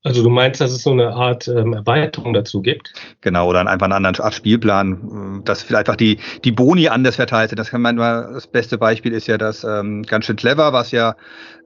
Also 0.02 0.22
du 0.22 0.30
meinst, 0.30 0.60
dass 0.60 0.70
es 0.70 0.82
so 0.82 0.92
eine 0.92 1.14
Art 1.14 1.48
ähm, 1.48 1.72
Erweiterung 1.72 2.32
dazu 2.32 2.62
gibt? 2.62 2.92
Genau, 3.22 3.48
oder 3.48 3.66
einfach 3.66 3.86
einen 3.86 3.92
anderen 3.92 4.16
Art 4.20 4.34
Spielplan, 4.34 5.42
dass 5.44 5.64
vielleicht 5.64 5.88
einfach 5.88 5.96
die, 5.96 6.18
die 6.44 6.52
Boni 6.52 6.88
anders 6.88 7.16
verteilt 7.16 7.50
sind. 7.50 7.58
Das 7.58 7.70
kann 7.70 7.82
man 7.82 7.96
das 7.96 8.46
beste 8.46 8.78
Beispiel 8.78 9.12
ist 9.12 9.26
ja 9.26 9.36
das 9.36 9.64
ähm, 9.64 10.04
ganz 10.04 10.26
schön 10.26 10.36
clever, 10.36 10.72
was 10.72 10.92
ja 10.92 11.16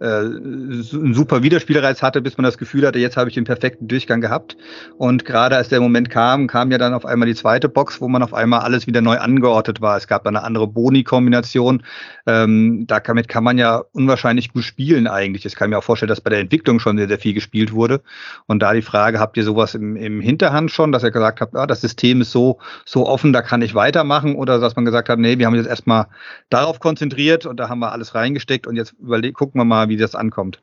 äh, 0.00 0.06
einen 0.06 1.12
super 1.12 1.42
Wiederspielreiz 1.42 2.02
hatte, 2.02 2.22
bis 2.22 2.38
man 2.38 2.44
das 2.44 2.56
Gefühl 2.56 2.86
hatte, 2.86 2.98
jetzt 2.98 3.18
habe 3.18 3.28
ich 3.28 3.34
den 3.34 3.44
perfekten 3.44 3.88
Durchgang 3.88 4.22
gehabt. 4.22 4.56
Und 4.96 5.26
gerade 5.26 5.56
als 5.56 5.68
der 5.68 5.80
Moment 5.80 6.08
kam, 6.08 6.46
kam 6.46 6.70
ja 6.72 6.78
dann 6.78 6.94
auf 6.94 7.04
einmal 7.04 7.28
die 7.28 7.34
zweite 7.34 7.68
Box, 7.68 8.00
wo 8.00 8.08
man 8.08 8.22
auf 8.22 8.32
einmal 8.32 8.60
alles 8.60 8.86
wieder 8.86 9.02
neu 9.02 9.18
angeordnet 9.18 9.82
war. 9.82 9.98
Es 9.98 10.06
gab 10.06 10.26
eine 10.26 10.42
andere 10.42 10.66
Boni-Kombination. 10.66 11.82
Ähm, 12.30 12.86
damit 12.86 13.26
kann 13.26 13.42
man 13.42 13.58
ja 13.58 13.82
unwahrscheinlich 13.90 14.52
gut 14.52 14.62
spielen 14.62 15.08
eigentlich. 15.08 15.44
Ich 15.44 15.56
kann 15.56 15.70
mir 15.70 15.78
auch 15.78 15.82
vorstellen, 15.82 16.08
dass 16.08 16.20
bei 16.20 16.30
der 16.30 16.38
Entwicklung 16.38 16.78
schon 16.78 16.96
sehr, 16.96 17.08
sehr 17.08 17.18
viel 17.18 17.34
gespielt 17.34 17.72
wurde. 17.72 18.02
Und 18.46 18.60
da 18.60 18.72
die 18.72 18.82
Frage, 18.82 19.18
habt 19.18 19.36
ihr 19.36 19.42
sowas 19.42 19.74
im, 19.74 19.96
im 19.96 20.20
Hinterhand 20.20 20.70
schon, 20.70 20.92
dass 20.92 21.02
ihr 21.02 21.10
gesagt 21.10 21.40
habt, 21.40 21.56
ah, 21.56 21.66
das 21.66 21.80
System 21.80 22.20
ist 22.20 22.30
so, 22.30 22.58
so 22.84 23.08
offen, 23.08 23.32
da 23.32 23.42
kann 23.42 23.62
ich 23.62 23.74
weitermachen? 23.74 24.36
Oder 24.36 24.60
dass 24.60 24.76
man 24.76 24.84
gesagt 24.84 25.08
hat, 25.08 25.18
nee, 25.18 25.38
wir 25.38 25.46
haben 25.46 25.54
uns 25.54 25.62
jetzt 25.62 25.70
erstmal 25.70 26.06
darauf 26.50 26.78
konzentriert 26.78 27.46
und 27.46 27.58
da 27.58 27.68
haben 27.68 27.80
wir 27.80 27.90
alles 27.90 28.14
reingesteckt 28.14 28.68
und 28.68 28.76
jetzt 28.76 28.94
gucken 29.34 29.60
wir 29.60 29.64
mal, 29.64 29.88
wie 29.88 29.96
das 29.96 30.14
ankommt. 30.14 30.62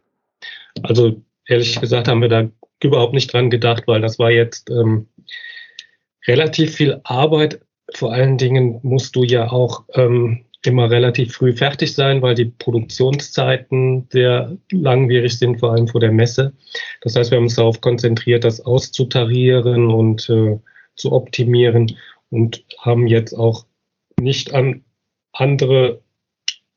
Also 0.84 1.22
ehrlich 1.48 1.82
gesagt 1.82 2.08
haben 2.08 2.22
wir 2.22 2.30
da 2.30 2.48
überhaupt 2.82 3.14
nicht 3.14 3.34
dran 3.34 3.50
gedacht, 3.50 3.84
weil 3.88 4.00
das 4.00 4.20
war 4.20 4.32
jetzt 4.32 4.70
ähm, 4.70 5.08
relativ 6.28 6.76
viel 6.76 7.02
Arbeit. 7.04 7.60
Vor 7.94 8.14
allen 8.14 8.38
Dingen 8.38 8.80
musst 8.84 9.18
du 9.18 9.24
ja 9.24 9.52
auch 9.52 9.84
ähm, 9.96 10.46
immer 10.66 10.90
relativ 10.90 11.34
früh 11.34 11.54
fertig 11.54 11.94
sein, 11.94 12.22
weil 12.22 12.36
die 12.36 12.46
Produktionszeiten 12.46 14.08
sehr 14.12 14.58
langwierig 14.72 15.38
sind, 15.38 15.60
vor 15.60 15.72
allem 15.72 15.88
vor 15.88 16.02
der 16.02 16.12
Messe. 16.12 16.54
Das 17.02 17.16
heißt, 17.16 17.32
wir 17.32 17.38
haben 17.38 17.46
uns 17.46 17.56
darauf 17.56 17.80
konzentriert, 17.82 18.44
das 18.44 18.62
auszutarieren 18.62 19.88
und 19.92 20.30
äh, 20.30 20.60
zu 20.96 21.12
optimieren 21.12 21.96
und 22.30 22.64
haben 22.80 23.08
jetzt 23.08 23.34
auch 23.34 23.66
nicht 24.20 24.54
an 24.54 24.84
andere 25.32 26.02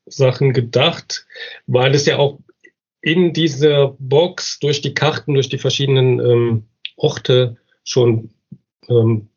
Sachen 0.05 0.53
gedacht, 0.53 1.25
weil 1.67 1.95
es 1.95 2.05
ja 2.05 2.17
auch 2.17 2.39
in 3.01 3.33
dieser 3.33 3.95
Box 3.99 4.59
durch 4.59 4.81
die 4.81 4.93
Karten, 4.93 5.33
durch 5.33 5.49
die 5.49 5.57
verschiedenen 5.57 6.19
ähm, 6.19 6.63
Orte 6.97 7.57
schon 7.83 8.29
ähm, 8.87 9.29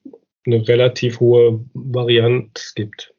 eine 0.46 0.68
relativ 0.68 1.20
hohe 1.20 1.64
Varianz 1.72 2.74
gibt. 2.74 3.13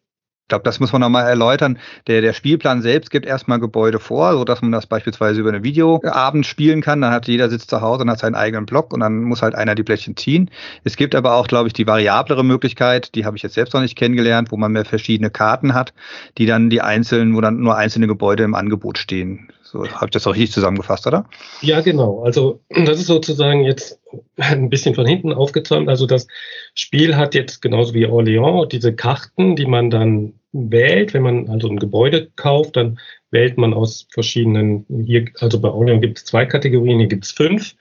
Ich 0.46 0.50
glaube, 0.50 0.62
das 0.62 0.80
muss 0.80 0.94
man 0.94 1.02
nochmal 1.02 1.28
erläutern. 1.28 1.80
Der, 2.06 2.22
der 2.22 2.32
Spielplan 2.34 2.84
selbst 2.84 3.10
gibt 3.10 3.26
erstmal 3.26 3.60
Gebäude 3.60 3.98
vor, 3.98 4.34
so 4.34 4.46
dass 4.46 4.62
man 4.62 4.72
das 4.72 4.86
beispielsweise 4.86 5.42
über 5.42 5.50
eine 5.50 5.64
Videoabend 5.64 6.46
spielen 6.46 6.84
kann. 6.84 7.02
Dann 7.02 7.12
hat 7.12 7.28
jeder 7.28 7.50
sitzt 7.50 7.72
zu 7.72 7.82
Hause 7.82 8.04
und 8.04 8.12
hat 8.12 8.20
seinen 8.20 8.36
eigenen 8.36 8.68
Block 8.68 8.94
und 8.94 9.00
dann 9.00 9.24
muss 9.24 9.42
halt 9.42 9.56
einer 9.56 9.74
die 9.74 9.82
Plättchen 9.82 10.16
ziehen. 10.16 10.52
Es 10.84 10.98
gibt 10.98 11.16
aber 11.16 11.34
auch, 11.34 11.48
glaube 11.48 11.66
ich, 11.66 11.74
die 11.74 11.88
variablere 11.88 12.46
Möglichkeit, 12.46 13.16
die 13.16 13.26
habe 13.26 13.38
ich 13.38 13.42
jetzt 13.42 13.56
selbst 13.56 13.74
noch 13.74 13.82
nicht 13.82 13.98
kennengelernt, 13.98 14.52
wo 14.52 14.58
man 14.58 14.72
mehr 14.72 14.86
verschiedene 14.86 15.32
Karten 15.32 15.74
hat, 15.74 15.96
die 16.38 16.46
dann 16.46 16.70
die 16.70 16.82
einzelnen, 16.82 17.36
wo 17.36 17.42
dann 17.42 17.60
nur 17.60 17.76
einzelne 17.76 18.06
Gebäude 18.06 18.44
im 18.44 18.54
Angebot 18.54 19.00
stehen. 19.00 19.50
So 19.76 19.86
habe 19.92 20.06
ich 20.06 20.12
das 20.12 20.26
auch 20.26 20.32
richtig 20.32 20.54
zusammengefasst, 20.54 21.06
oder? 21.06 21.26
Ja, 21.60 21.82
genau. 21.82 22.24
Also 22.24 22.62
das 22.70 22.98
ist 22.98 23.08
sozusagen 23.08 23.64
jetzt 23.64 24.00
ein 24.38 24.70
bisschen 24.70 24.96
von 24.96 25.06
hinten 25.06 25.34
aufgezäumt. 25.34 25.90
Also 25.90 26.06
das 26.06 26.28
Spiel 26.74 27.18
hat 27.18 27.36
jetzt 27.36 27.62
genauso 27.62 27.94
wie 27.94 28.08
Orléans 28.08 28.68
diese 28.68 28.96
Karten, 28.96 29.58
die 29.58 29.66
man 29.66 29.90
dann 29.90 30.34
wählt. 30.54 31.14
Wenn 31.14 31.24
man 31.24 31.50
also 31.50 31.68
ein 31.68 31.80
Gebäude 31.80 32.32
kauft, 32.38 32.78
dann 32.78 33.00
wählt 33.32 33.58
man 33.58 33.74
aus 33.74 34.08
verschiedenen, 34.12 34.86
hier, 35.06 35.26
also 35.40 35.60
bei 35.60 35.68
Orléans 35.68 36.00
gibt 36.00 36.20
es 36.20 36.26
zwei 36.26 36.46
Kategorien, 36.46 37.00
hier 37.00 37.10
gibt 37.10 37.26
es 37.26 37.32
fünf. 37.32 37.76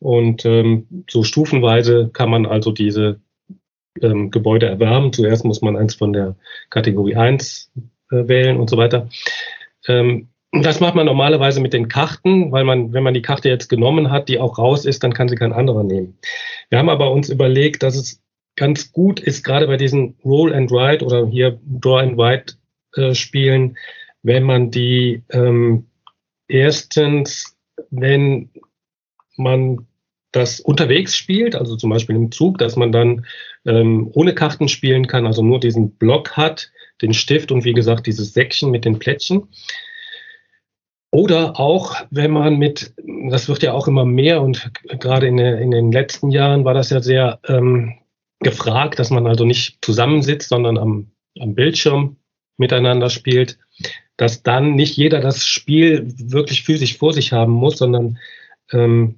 Und 0.00 0.44
ähm, 0.44 1.04
so 1.08 1.22
stufenweise 1.22 2.10
kann 2.12 2.30
man 2.30 2.44
also 2.44 2.72
diese 2.72 3.20
ähm, 4.02 4.32
Gebäude 4.32 4.66
erwerben. 4.66 5.12
Zuerst 5.12 5.44
muss 5.44 5.62
man 5.62 5.76
eins 5.76 5.94
von 5.94 6.12
der 6.12 6.34
Kategorie 6.70 7.14
1 7.14 7.70
äh, 8.10 8.26
wählen 8.26 8.56
und 8.56 8.68
so 8.68 8.76
weiter. 8.76 9.08
Ähm, 9.86 10.29
das 10.52 10.80
macht 10.80 10.96
man 10.96 11.06
normalerweise 11.06 11.60
mit 11.60 11.72
den 11.72 11.88
Karten, 11.88 12.50
weil 12.50 12.64
man, 12.64 12.92
wenn 12.92 13.04
man 13.04 13.14
die 13.14 13.22
Karte 13.22 13.48
jetzt 13.48 13.68
genommen 13.68 14.10
hat, 14.10 14.28
die 14.28 14.38
auch 14.38 14.58
raus 14.58 14.84
ist, 14.84 15.02
dann 15.04 15.14
kann 15.14 15.28
sie 15.28 15.36
kein 15.36 15.52
anderer 15.52 15.84
nehmen. 15.84 16.18
Wir 16.70 16.78
haben 16.78 16.88
aber 16.88 17.12
uns 17.12 17.28
überlegt, 17.28 17.82
dass 17.82 17.94
es 17.94 18.20
ganz 18.56 18.92
gut 18.92 19.20
ist, 19.20 19.44
gerade 19.44 19.68
bei 19.68 19.76
diesen 19.76 20.16
Roll 20.24 20.52
and 20.52 20.70
Write 20.70 21.04
oder 21.04 21.26
hier 21.28 21.60
Draw 21.64 22.00
and 22.00 22.18
Write 22.18 22.54
äh, 22.96 23.14
Spielen, 23.14 23.76
wenn 24.22 24.42
man 24.42 24.70
die 24.70 25.22
ähm, 25.30 25.86
erstens, 26.48 27.56
wenn 27.90 28.50
man 29.36 29.86
das 30.32 30.60
unterwegs 30.60 31.16
spielt, 31.16 31.54
also 31.54 31.76
zum 31.76 31.90
Beispiel 31.90 32.16
im 32.16 32.30
Zug, 32.30 32.58
dass 32.58 32.76
man 32.76 32.92
dann 32.92 33.24
ähm, 33.66 34.10
ohne 34.12 34.34
Karten 34.34 34.68
spielen 34.68 35.06
kann, 35.06 35.26
also 35.26 35.42
nur 35.42 35.58
diesen 35.60 35.92
Block 35.92 36.36
hat, 36.36 36.70
den 37.02 37.14
Stift 37.14 37.50
und 37.50 37.64
wie 37.64 37.72
gesagt 37.72 38.06
dieses 38.06 38.32
Säckchen 38.34 38.70
mit 38.70 38.84
den 38.84 38.98
Plättchen. 38.98 39.48
Oder 41.12 41.58
auch, 41.58 41.96
wenn 42.10 42.30
man 42.30 42.56
mit, 42.56 42.94
das 43.28 43.48
wird 43.48 43.62
ja 43.62 43.72
auch 43.72 43.88
immer 43.88 44.04
mehr 44.04 44.42
und 44.42 44.70
gerade 45.00 45.26
in, 45.26 45.38
in 45.38 45.72
den 45.72 45.90
letzten 45.90 46.30
Jahren 46.30 46.64
war 46.64 46.74
das 46.74 46.90
ja 46.90 47.00
sehr 47.02 47.40
ähm, 47.48 47.94
gefragt, 48.38 48.98
dass 48.98 49.10
man 49.10 49.26
also 49.26 49.44
nicht 49.44 49.78
zusammensitzt, 49.84 50.48
sondern 50.48 50.78
am, 50.78 51.10
am 51.38 51.54
Bildschirm 51.54 52.16
miteinander 52.58 53.10
spielt, 53.10 53.58
dass 54.16 54.42
dann 54.42 54.74
nicht 54.76 54.96
jeder 54.96 55.20
das 55.20 55.46
Spiel 55.46 56.12
wirklich 56.16 56.62
physisch 56.62 56.96
vor 56.96 57.12
sich 57.12 57.32
haben 57.32 57.52
muss, 57.52 57.78
sondern 57.78 58.18
ähm, 58.70 59.16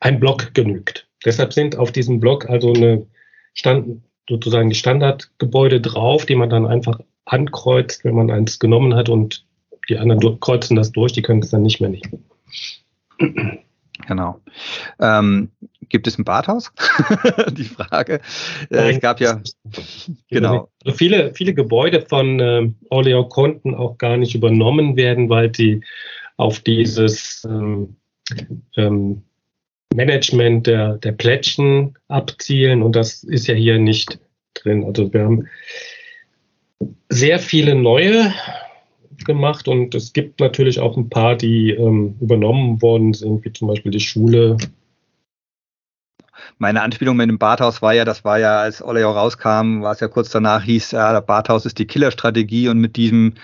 ein 0.00 0.20
Block 0.20 0.52
genügt. 0.52 1.08
Deshalb 1.24 1.52
sind 1.52 1.76
auf 1.76 1.92
diesem 1.92 2.20
Block 2.20 2.48
also 2.48 2.72
eine 2.72 3.06
Stand, 3.54 4.02
sozusagen 4.28 4.68
die 4.68 4.76
Standardgebäude 4.76 5.80
drauf, 5.80 6.26
die 6.26 6.34
man 6.34 6.50
dann 6.50 6.66
einfach 6.66 7.00
ankreuzt, 7.24 8.04
wenn 8.04 8.14
man 8.14 8.30
eins 8.30 8.58
genommen 8.58 8.94
hat 8.94 9.08
und 9.08 9.44
die 9.90 9.98
anderen 9.98 10.40
kreuzen 10.40 10.76
das 10.76 10.92
durch, 10.92 11.12
die 11.12 11.22
können 11.22 11.42
es 11.42 11.50
dann 11.50 11.62
nicht 11.62 11.80
mehr 11.80 11.90
nehmen. 11.90 12.24
Genau. 14.06 14.40
Ähm, 14.98 15.50
gibt 15.88 16.06
es 16.06 16.18
ein 16.18 16.24
Badhaus? 16.24 16.72
die 17.52 17.64
Frage. 17.64 18.20
Äh, 18.70 18.92
es 18.92 19.00
gab 19.00 19.20
ja 19.20 19.42
genau. 20.30 20.70
Also 20.84 20.96
viele, 20.96 21.34
viele 21.34 21.52
Gebäude 21.52 22.02
von 22.02 22.40
äh, 22.40 22.72
Orleo 22.88 23.28
konnten 23.28 23.74
auch 23.74 23.98
gar 23.98 24.16
nicht 24.16 24.34
übernommen 24.34 24.96
werden, 24.96 25.28
weil 25.28 25.54
sie 25.54 25.82
auf 26.36 26.60
dieses 26.60 27.46
ähm, 27.48 27.96
ähm, 28.76 29.22
Management 29.94 30.66
der, 30.66 30.96
der 30.98 31.12
Plättchen 31.12 31.98
abzielen 32.08 32.82
und 32.82 32.96
das 32.96 33.24
ist 33.24 33.48
ja 33.48 33.54
hier 33.54 33.78
nicht 33.78 34.18
drin. 34.54 34.84
Also 34.84 35.12
wir 35.12 35.24
haben 35.24 35.48
sehr 37.08 37.38
viele 37.38 37.74
neue 37.74 38.32
gemacht 39.24 39.68
und 39.68 39.94
es 39.94 40.12
gibt 40.12 40.40
natürlich 40.40 40.80
auch 40.80 40.96
ein 40.96 41.08
paar, 41.08 41.36
die 41.36 41.70
ähm, 41.70 42.16
übernommen 42.20 42.80
worden 42.82 43.12
sind, 43.12 43.44
wie 43.44 43.52
zum 43.52 43.68
Beispiel 43.68 43.92
die 43.92 44.00
Schule 44.00 44.56
meine 46.58 46.82
Anspielung 46.82 47.16
mit 47.16 47.28
dem 47.28 47.38
Badhaus 47.38 47.82
war 47.82 47.92
ja, 47.92 48.04
das 48.04 48.24
war 48.24 48.38
ja, 48.38 48.60
als 48.60 48.82
Oleo 48.82 49.10
rauskam, 49.10 49.82
war 49.82 49.92
es 49.92 50.00
ja 50.00 50.08
kurz 50.08 50.30
danach 50.30 50.62
hieß, 50.62 50.92
ja, 50.92 51.12
der 51.12 51.20
Badhaus 51.20 51.66
ist 51.66 51.78
die 51.78 51.86
Killerstrategie 51.86 52.68
und 52.68 52.78
mit 52.78 52.96
diesem 52.96 53.34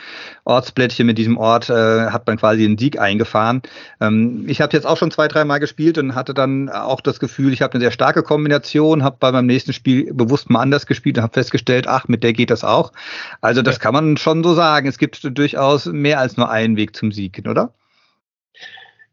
Ortsblättchen, 0.44 1.06
mit 1.06 1.18
diesem 1.18 1.36
Ort 1.38 1.70
äh, 1.70 2.06
hat 2.10 2.26
man 2.26 2.36
quasi 2.36 2.64
einen 2.64 2.78
Sieg 2.78 3.00
eingefahren. 3.00 3.62
Ähm, 4.00 4.44
ich 4.46 4.60
habe 4.60 4.72
jetzt 4.72 4.86
auch 4.86 4.96
schon 4.96 5.10
zwei, 5.10 5.28
dreimal 5.28 5.60
gespielt 5.60 5.98
und 5.98 6.14
hatte 6.14 6.34
dann 6.34 6.68
auch 6.68 7.00
das 7.00 7.20
Gefühl, 7.20 7.52
ich 7.52 7.62
habe 7.62 7.74
eine 7.74 7.80
sehr 7.80 7.90
starke 7.90 8.22
Kombination, 8.22 9.02
habe 9.02 9.16
bei 9.18 9.32
meinem 9.32 9.46
nächsten 9.46 9.72
Spiel 9.72 10.12
bewusst 10.12 10.50
mal 10.50 10.60
anders 10.60 10.86
gespielt 10.86 11.18
und 11.18 11.24
habe 11.24 11.34
festgestellt, 11.34 11.86
ach, 11.88 12.08
mit 12.08 12.22
der 12.22 12.32
geht 12.32 12.50
das 12.50 12.64
auch. 12.64 12.92
Also 13.40 13.62
das 13.62 13.76
ja. 13.76 13.80
kann 13.80 13.94
man 13.94 14.16
schon 14.16 14.42
so 14.44 14.54
sagen. 14.54 14.88
Es 14.88 14.98
gibt 14.98 15.20
durchaus 15.38 15.86
mehr 15.86 16.20
als 16.20 16.36
nur 16.36 16.50
einen 16.50 16.76
Weg 16.76 16.96
zum 16.96 17.12
Sieg, 17.12 17.42
oder? 17.48 17.72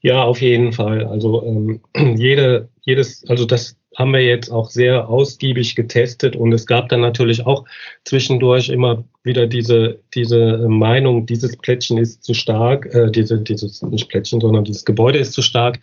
Ja, 0.03 0.23
auf 0.23 0.41
jeden 0.41 0.73
Fall. 0.73 1.05
Also 1.05 1.43
ähm, 1.45 1.79
jede, 2.17 2.67
jedes, 2.81 3.25
also 3.29 3.45
das 3.45 3.77
haben 3.95 4.11
wir 4.11 4.21
jetzt 4.21 4.49
auch 4.49 4.69
sehr 4.69 5.07
ausgiebig 5.07 5.75
getestet 5.75 6.35
und 6.35 6.51
es 6.51 6.65
gab 6.65 6.89
dann 6.89 6.99
natürlich 6.99 7.45
auch 7.45 7.63
zwischendurch 8.03 8.67
immer 8.69 9.05
wieder 9.23 9.47
diese, 9.47 9.99
diese 10.13 10.67
Meinung, 10.67 11.25
dieses 11.25 11.55
Plättchen 11.55 11.97
ist 11.97 12.23
zu 12.23 12.33
stark, 12.33 12.93
äh, 12.93 13.11
diese, 13.11 13.39
dieses, 13.39 13.81
nicht 13.81 14.09
Plättchen, 14.09 14.41
sondern 14.41 14.65
dieses 14.65 14.83
Gebäude 14.83 15.19
ist 15.19 15.31
zu 15.31 15.41
stark. 15.41 15.79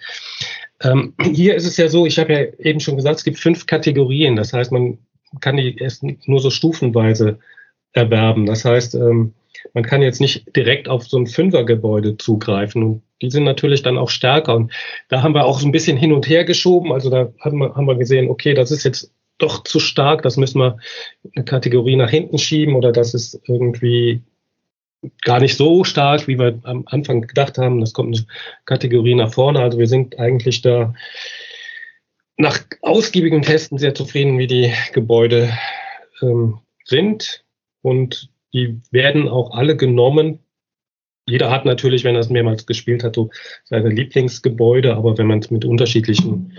Ähm, 0.82 1.14
hier 1.32 1.54
ist 1.54 1.66
es 1.66 1.78
ja 1.78 1.88
so, 1.88 2.04
ich 2.04 2.18
habe 2.18 2.32
ja 2.32 2.40
eben 2.58 2.80
schon 2.80 2.96
gesagt, 2.96 3.18
es 3.18 3.24
gibt 3.24 3.38
fünf 3.38 3.64
Kategorien. 3.64 4.36
Das 4.36 4.52
heißt, 4.52 4.70
man 4.70 4.98
kann 5.40 5.56
die 5.56 5.78
erst 5.78 6.02
nur 6.26 6.40
so 6.40 6.50
stufenweise 6.50 7.38
erwerben. 7.92 8.44
Das 8.44 8.66
heißt, 8.66 8.96
ähm, 8.96 9.32
man 9.74 9.84
kann 9.84 10.02
jetzt 10.02 10.20
nicht 10.20 10.56
direkt 10.56 10.88
auf 10.88 11.06
so 11.06 11.18
ein 11.18 11.26
Fünfergebäude 11.26 12.16
zugreifen. 12.16 12.82
Und 12.82 13.02
die 13.22 13.30
sind 13.30 13.44
natürlich 13.44 13.82
dann 13.82 13.98
auch 13.98 14.10
stärker. 14.10 14.54
Und 14.56 14.72
da 15.08 15.22
haben 15.22 15.34
wir 15.34 15.44
auch 15.44 15.60
so 15.60 15.66
ein 15.66 15.72
bisschen 15.72 15.96
hin 15.96 16.12
und 16.12 16.28
her 16.28 16.44
geschoben. 16.44 16.92
Also 16.92 17.10
da 17.10 17.32
haben 17.40 17.58
wir, 17.58 17.74
haben 17.74 17.86
wir 17.86 17.96
gesehen, 17.96 18.28
okay, 18.30 18.54
das 18.54 18.70
ist 18.70 18.84
jetzt 18.84 19.12
doch 19.38 19.64
zu 19.64 19.80
stark, 19.80 20.22
das 20.22 20.36
müssen 20.36 20.60
wir 20.60 20.76
eine 21.34 21.44
Kategorie 21.44 21.96
nach 21.96 22.10
hinten 22.10 22.38
schieben 22.38 22.74
oder 22.74 22.92
das 22.92 23.14
ist 23.14 23.40
irgendwie 23.46 24.22
gar 25.22 25.40
nicht 25.40 25.56
so 25.56 25.82
stark, 25.84 26.28
wie 26.28 26.38
wir 26.38 26.60
am 26.64 26.84
Anfang 26.86 27.22
gedacht 27.22 27.56
haben. 27.56 27.80
Das 27.80 27.94
kommt 27.94 28.14
eine 28.14 28.26
Kategorie 28.66 29.14
nach 29.14 29.32
vorne. 29.32 29.60
Also 29.60 29.78
wir 29.78 29.86
sind 29.86 30.18
eigentlich 30.18 30.60
da 30.60 30.94
nach 32.36 32.60
ausgiebigem 32.82 33.42
Testen 33.42 33.78
sehr 33.78 33.94
zufrieden, 33.94 34.38
wie 34.38 34.46
die 34.46 34.72
Gebäude 34.92 35.52
ähm, 36.22 36.58
sind. 36.84 37.44
Und 37.82 38.28
die 38.52 38.80
werden 38.90 39.28
auch 39.28 39.52
alle 39.52 39.76
genommen. 39.76 40.40
Jeder 41.26 41.50
hat 41.50 41.64
natürlich, 41.64 42.04
wenn 42.04 42.14
er 42.14 42.20
es 42.20 42.30
mehrmals 42.30 42.66
gespielt 42.66 43.04
hat, 43.04 43.14
so 43.14 43.30
seine 43.64 43.88
Lieblingsgebäude, 43.88 44.96
aber 44.96 45.16
wenn 45.18 45.26
man 45.26 45.38
es 45.38 45.50
mit 45.50 45.64
unterschiedlichen 45.64 46.58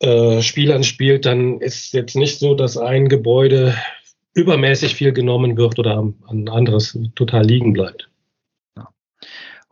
äh, 0.00 0.42
Spielern 0.42 0.82
spielt, 0.82 1.26
dann 1.26 1.60
ist 1.60 1.92
jetzt 1.92 2.16
nicht 2.16 2.38
so, 2.38 2.54
dass 2.54 2.76
ein 2.76 3.08
Gebäude 3.08 3.74
übermäßig 4.34 4.94
viel 4.94 5.12
genommen 5.12 5.56
wird 5.56 5.78
oder 5.78 6.02
ein 6.28 6.48
anderes 6.48 6.98
total 7.14 7.44
liegen 7.44 7.72
bleibt. 7.72 8.08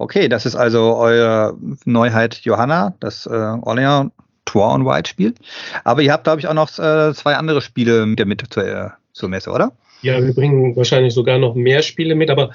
Okay, 0.00 0.28
das 0.28 0.46
ist 0.46 0.54
also 0.54 0.94
eure 0.96 1.56
Neuheit 1.84 2.36
Johanna, 2.42 2.94
das 3.00 3.26
äh, 3.26 3.30
Orleans 3.30 4.12
Tour 4.44 4.72
on 4.72 4.86
White 4.86 5.10
Spiel. 5.10 5.34
Aber 5.82 6.02
ihr 6.02 6.12
habt, 6.12 6.24
glaube 6.24 6.40
ich, 6.40 6.46
auch 6.46 6.54
noch 6.54 6.70
äh, 6.78 7.12
zwei 7.14 7.34
andere 7.34 7.60
Spiele 7.60 8.06
mit, 8.06 8.24
mit 8.24 8.44
zur, 8.48 8.64
äh, 8.64 8.90
zur 9.12 9.28
Messe, 9.28 9.50
oder? 9.50 9.72
Ja, 10.02 10.24
wir 10.24 10.32
bringen 10.32 10.76
wahrscheinlich 10.76 11.12
sogar 11.12 11.38
noch 11.38 11.54
mehr 11.54 11.82
Spiele 11.82 12.14
mit, 12.14 12.30
aber 12.30 12.52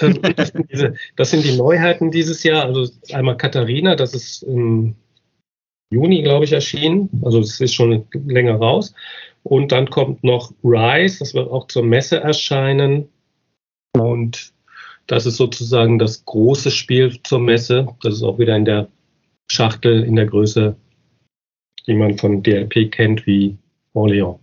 äh, 0.00 0.14
das, 0.36 0.48
sind 0.48 0.70
diese, 0.70 0.94
das, 1.16 1.30
sind 1.30 1.44
die 1.44 1.56
Neuheiten 1.56 2.10
dieses 2.10 2.42
Jahr. 2.42 2.64
Also 2.64 2.90
einmal 3.12 3.36
Katharina, 3.36 3.94
das 3.94 4.14
ist 4.14 4.42
im 4.42 4.94
Juni, 5.90 6.22
glaube 6.22 6.44
ich, 6.44 6.52
erschienen. 6.52 7.08
Also 7.24 7.40
es 7.40 7.60
ist 7.60 7.74
schon 7.74 8.06
länger 8.12 8.56
raus. 8.56 8.94
Und 9.42 9.72
dann 9.72 9.88
kommt 9.88 10.24
noch 10.24 10.52
Rise, 10.62 11.20
das 11.20 11.34
wird 11.34 11.50
auch 11.50 11.66
zur 11.68 11.82
Messe 11.82 12.20
erscheinen. 12.20 13.08
Und 13.94 14.52
das 15.06 15.26
ist 15.26 15.36
sozusagen 15.36 15.98
das 15.98 16.24
große 16.24 16.70
Spiel 16.70 17.18
zur 17.22 17.40
Messe. 17.40 17.88
Das 18.02 18.14
ist 18.14 18.22
auch 18.22 18.38
wieder 18.38 18.56
in 18.56 18.64
der 18.64 18.88
Schachtel 19.50 20.04
in 20.04 20.16
der 20.16 20.26
Größe, 20.26 20.76
die 21.86 21.94
man 21.94 22.18
von 22.18 22.42
DLP 22.42 22.92
kennt, 22.92 23.26
wie 23.26 23.56
Orleans. 23.94 24.38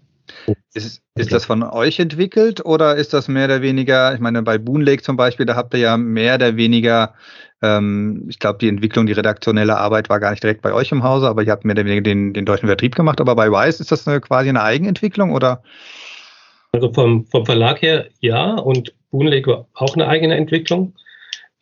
Ist, 0.73 1.01
ist 1.15 1.31
das 1.31 1.45
von 1.45 1.63
euch 1.63 1.99
entwickelt 1.99 2.65
oder 2.65 2.95
ist 2.95 3.13
das 3.13 3.27
mehr 3.27 3.45
oder 3.45 3.61
weniger, 3.61 4.13
ich 4.13 4.19
meine, 4.19 4.41
bei 4.43 4.57
Boon 4.57 4.81
Lake 4.81 5.03
zum 5.03 5.15
Beispiel, 5.15 5.45
da 5.45 5.55
habt 5.55 5.73
ihr 5.73 5.79
ja 5.79 5.97
mehr 5.97 6.35
oder 6.35 6.57
weniger, 6.57 7.13
ähm, 7.61 8.25
ich 8.29 8.39
glaube, 8.39 8.59
die 8.59 8.67
Entwicklung, 8.67 9.05
die 9.05 9.13
redaktionelle 9.13 9.77
Arbeit 9.77 10.09
war 10.09 10.19
gar 10.19 10.31
nicht 10.31 10.43
direkt 10.43 10.61
bei 10.61 10.73
euch 10.73 10.91
im 10.91 11.03
Hause, 11.03 11.27
aber 11.27 11.43
ihr 11.43 11.51
habt 11.51 11.65
mehr 11.65 11.73
oder 11.73 11.85
weniger 11.85 12.01
den, 12.01 12.33
den 12.33 12.45
deutschen 12.45 12.67
Vertrieb 12.67 12.95
gemacht. 12.95 13.21
Aber 13.21 13.35
bei 13.35 13.49
Wise 13.49 13.81
ist 13.81 13.91
das 13.91 14.07
eine, 14.07 14.19
quasi 14.19 14.49
eine 14.49 14.63
Eigenentwicklung 14.63 15.31
oder? 15.31 15.63
Also 16.73 16.91
vom, 16.91 17.25
vom 17.27 17.45
Verlag 17.45 17.81
her 17.81 18.07
ja 18.19 18.55
und 18.55 18.93
Boon 19.11 19.27
Lake 19.27 19.49
war 19.49 19.67
auch 19.75 19.95
eine 19.95 20.07
eigene 20.07 20.35
Entwicklung. 20.35 20.93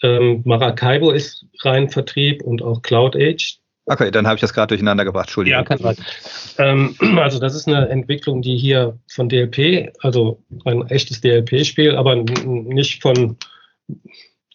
Ähm, 0.02 0.42
Maracaibo 0.44 1.12
ist 1.12 1.46
rein 1.62 1.90
Vertrieb 1.90 2.42
und 2.44 2.62
auch 2.62 2.82
Cloud 2.82 3.16
Age. 3.16 3.60
Okay, 3.86 4.12
dann 4.12 4.26
habe 4.26 4.36
ich 4.36 4.42
das 4.42 4.54
gerade 4.54 4.68
durcheinander 4.68 5.04
gebracht, 5.04 5.28
Entschuldigung. 5.28 5.60
Ja, 5.60 5.64
kann 5.66 5.78
sein. 5.78 5.98
Ähm, 6.58 6.96
also 7.20 7.40
das 7.40 7.54
ist 7.54 7.68
eine 7.68 7.90
Entwicklung, 7.90 8.42
die 8.42 8.58
hier 8.58 8.98
von 9.08 9.28
DLP, 9.28 9.94
also 10.00 10.42
ein 10.66 10.88
echtes 10.88 11.20
DLP-Spiel, 11.20 11.96
aber 11.96 12.16
nicht 12.16 13.02
von, 13.02 13.38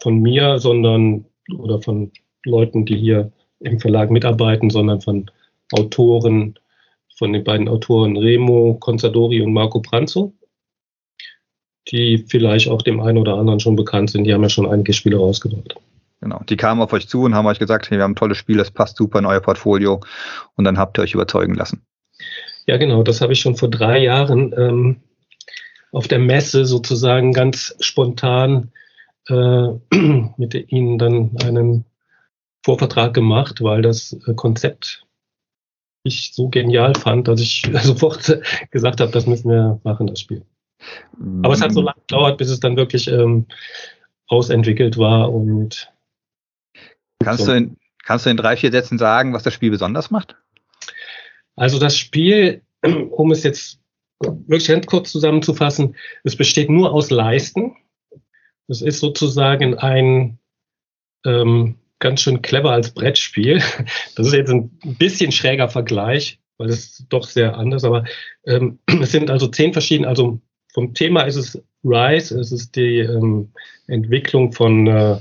von 0.01 0.19
mir, 0.21 0.59
sondern 0.59 1.27
oder 1.57 1.81
von 1.83 2.11
Leuten, 2.45 2.87
die 2.87 2.97
hier 2.97 3.31
im 3.61 3.79
Verlag 3.81 4.11
mitarbeiten, 4.11 4.71
sondern 4.71 5.01
von 5.01 5.31
Autoren, 5.73 6.59
von 7.17 7.33
den 7.33 7.45
beiden 7.45 7.69
Autoren 7.69 8.17
Remo 8.17 8.75
Consadori 8.81 9.43
und 9.43 9.53
Marco 9.53 9.81
Pranzo, 9.81 10.33
die 11.89 12.25
vielleicht 12.29 12.69
auch 12.69 12.81
dem 12.81 13.01
einen 13.01 13.19
oder 13.19 13.35
anderen 13.35 13.61
schon 13.61 13.77
bekannt 13.77 14.11
sind. 14.11 14.25
Die 14.25 14.33
haben 14.33 14.43
ja 14.43 14.49
schon 14.49 14.71
einige 14.71 14.93
Spiele 14.93 15.19
rausgebracht. 15.19 15.75
Genau. 16.21 16.43
Die 16.49 16.57
kamen 16.57 16.81
auf 16.81 16.93
euch 16.93 17.09
zu 17.09 17.23
und 17.23 17.35
haben 17.35 17.47
euch 17.47 17.59
gesagt, 17.59 17.91
hey, 17.91 17.99
wir 17.99 18.05
haben 18.05 18.13
ein 18.13 18.17
tolles 18.17 18.39
Spiel, 18.39 18.57
das 18.57 18.71
passt 18.71 18.97
super 18.97 19.21
in 19.21 19.27
euer 19.27 19.41
Portfolio. 19.41 20.01
Und 20.57 20.65
dann 20.65 20.79
habt 20.79 20.99
ihr 20.99 21.03
euch 21.03 21.15
überzeugen 21.15 21.55
lassen. 21.55 21.87
Ja, 22.67 22.77
genau. 22.77 23.03
Das 23.03 23.21
habe 23.21 23.33
ich 23.33 23.41
schon 23.41 23.57
vor 23.57 23.71
drei 23.71 23.99
Jahren 23.99 24.53
ähm, 24.57 24.97
auf 25.93 26.09
der 26.09 26.19
Messe 26.19 26.67
sozusagen 26.67 27.33
ganz 27.33 27.75
spontan 27.81 28.73
äh, 29.29 29.69
mit 30.37 30.73
ihnen 30.73 30.99
dann 30.99 31.37
einen 31.43 31.85
Vorvertrag 32.65 33.15
gemacht, 33.15 33.63
weil 33.63 33.83
das 33.83 34.17
äh, 34.27 34.35
Konzept 34.35 35.05
ich 36.05 36.33
so 36.35 36.49
genial 36.49 36.95
fand, 36.95 37.29
dass 37.29 37.41
ich 37.41 37.71
sofort 37.83 38.41
gesagt 38.71 39.01
habe, 39.01 39.13
das 39.13 39.27
müssen 39.27 39.51
wir 39.51 39.81
machen, 39.85 40.07
das 40.07 40.21
Spiel. 40.21 40.45
Aber 41.43 41.55
es 41.55 41.61
hat 41.61 41.73
so 41.73 41.81
lange 41.81 42.01
gedauert, 42.07 42.39
bis 42.39 42.51
es 42.51 42.61
dann 42.61 42.77
wirklich 42.77 43.09
ähm, 43.09 43.47
ausentwickelt 44.29 44.97
war 44.97 45.33
und 45.33 45.91
Kannst, 47.23 47.47
du 47.47 47.53
in, 47.53 47.77
kannst 48.05 48.27
du 48.27 48.31
in 48.31 48.37
drei, 48.37 48.57
vier 48.57 48.71
Sätzen 48.71 48.99
sagen, 48.99 49.33
was 49.33 49.43
das 49.43 49.55
Spiel 49.55 49.71
besonders 49.71 50.11
macht? 50.11 50.37
Also 51.57 51.79
das 51.79 51.97
Spiel, 51.97 52.63
um 52.83 53.33
es 53.33 53.43
jetzt 53.43 53.81
wirklich 54.21 54.69
ganz 54.69 54.87
kurz 54.87 55.11
zusammenzufassen, 55.11 55.97
es 56.25 56.37
besteht 56.37 56.71
nur 56.71 56.93
aus 56.93 57.11
Leisten. 57.11 57.77
Es 58.69 58.83
ist 58.83 59.01
sozusagen 59.01 59.79
ein 59.79 60.39
ähm, 61.25 61.77
ganz 61.99 62.23
schön 62.23 62.43
clever 62.43 62.73
als 62.73 62.93
Brettspiel. 62.93 63.63
Das 64.17 64.27
ist 64.27 64.33
jetzt 64.33 64.51
ein 64.51 64.71
bisschen 64.99 65.33
schräger 65.33 65.69
Vergleich, 65.69 66.39
weil 66.59 66.69
es 66.69 67.05
doch 67.09 67.25
sehr 67.25 67.57
anders, 67.57 67.85
aber 67.85 68.05
ähm, 68.47 68.79
es 69.01 69.13
sind 69.13 69.31
also 69.31 69.49
zehn 69.49 69.73
verschiedene, 69.73 70.09
also 70.09 70.41
vom 70.73 70.95
Thema 70.95 71.23
ist 71.23 71.37
es 71.37 71.63
Rise, 71.85 72.39
es 72.39 72.53
ist 72.53 72.77
die 72.77 72.99
ähm, 72.99 73.53
Entwicklung 73.87 74.53
von 74.53 74.87
äh, 74.87 75.19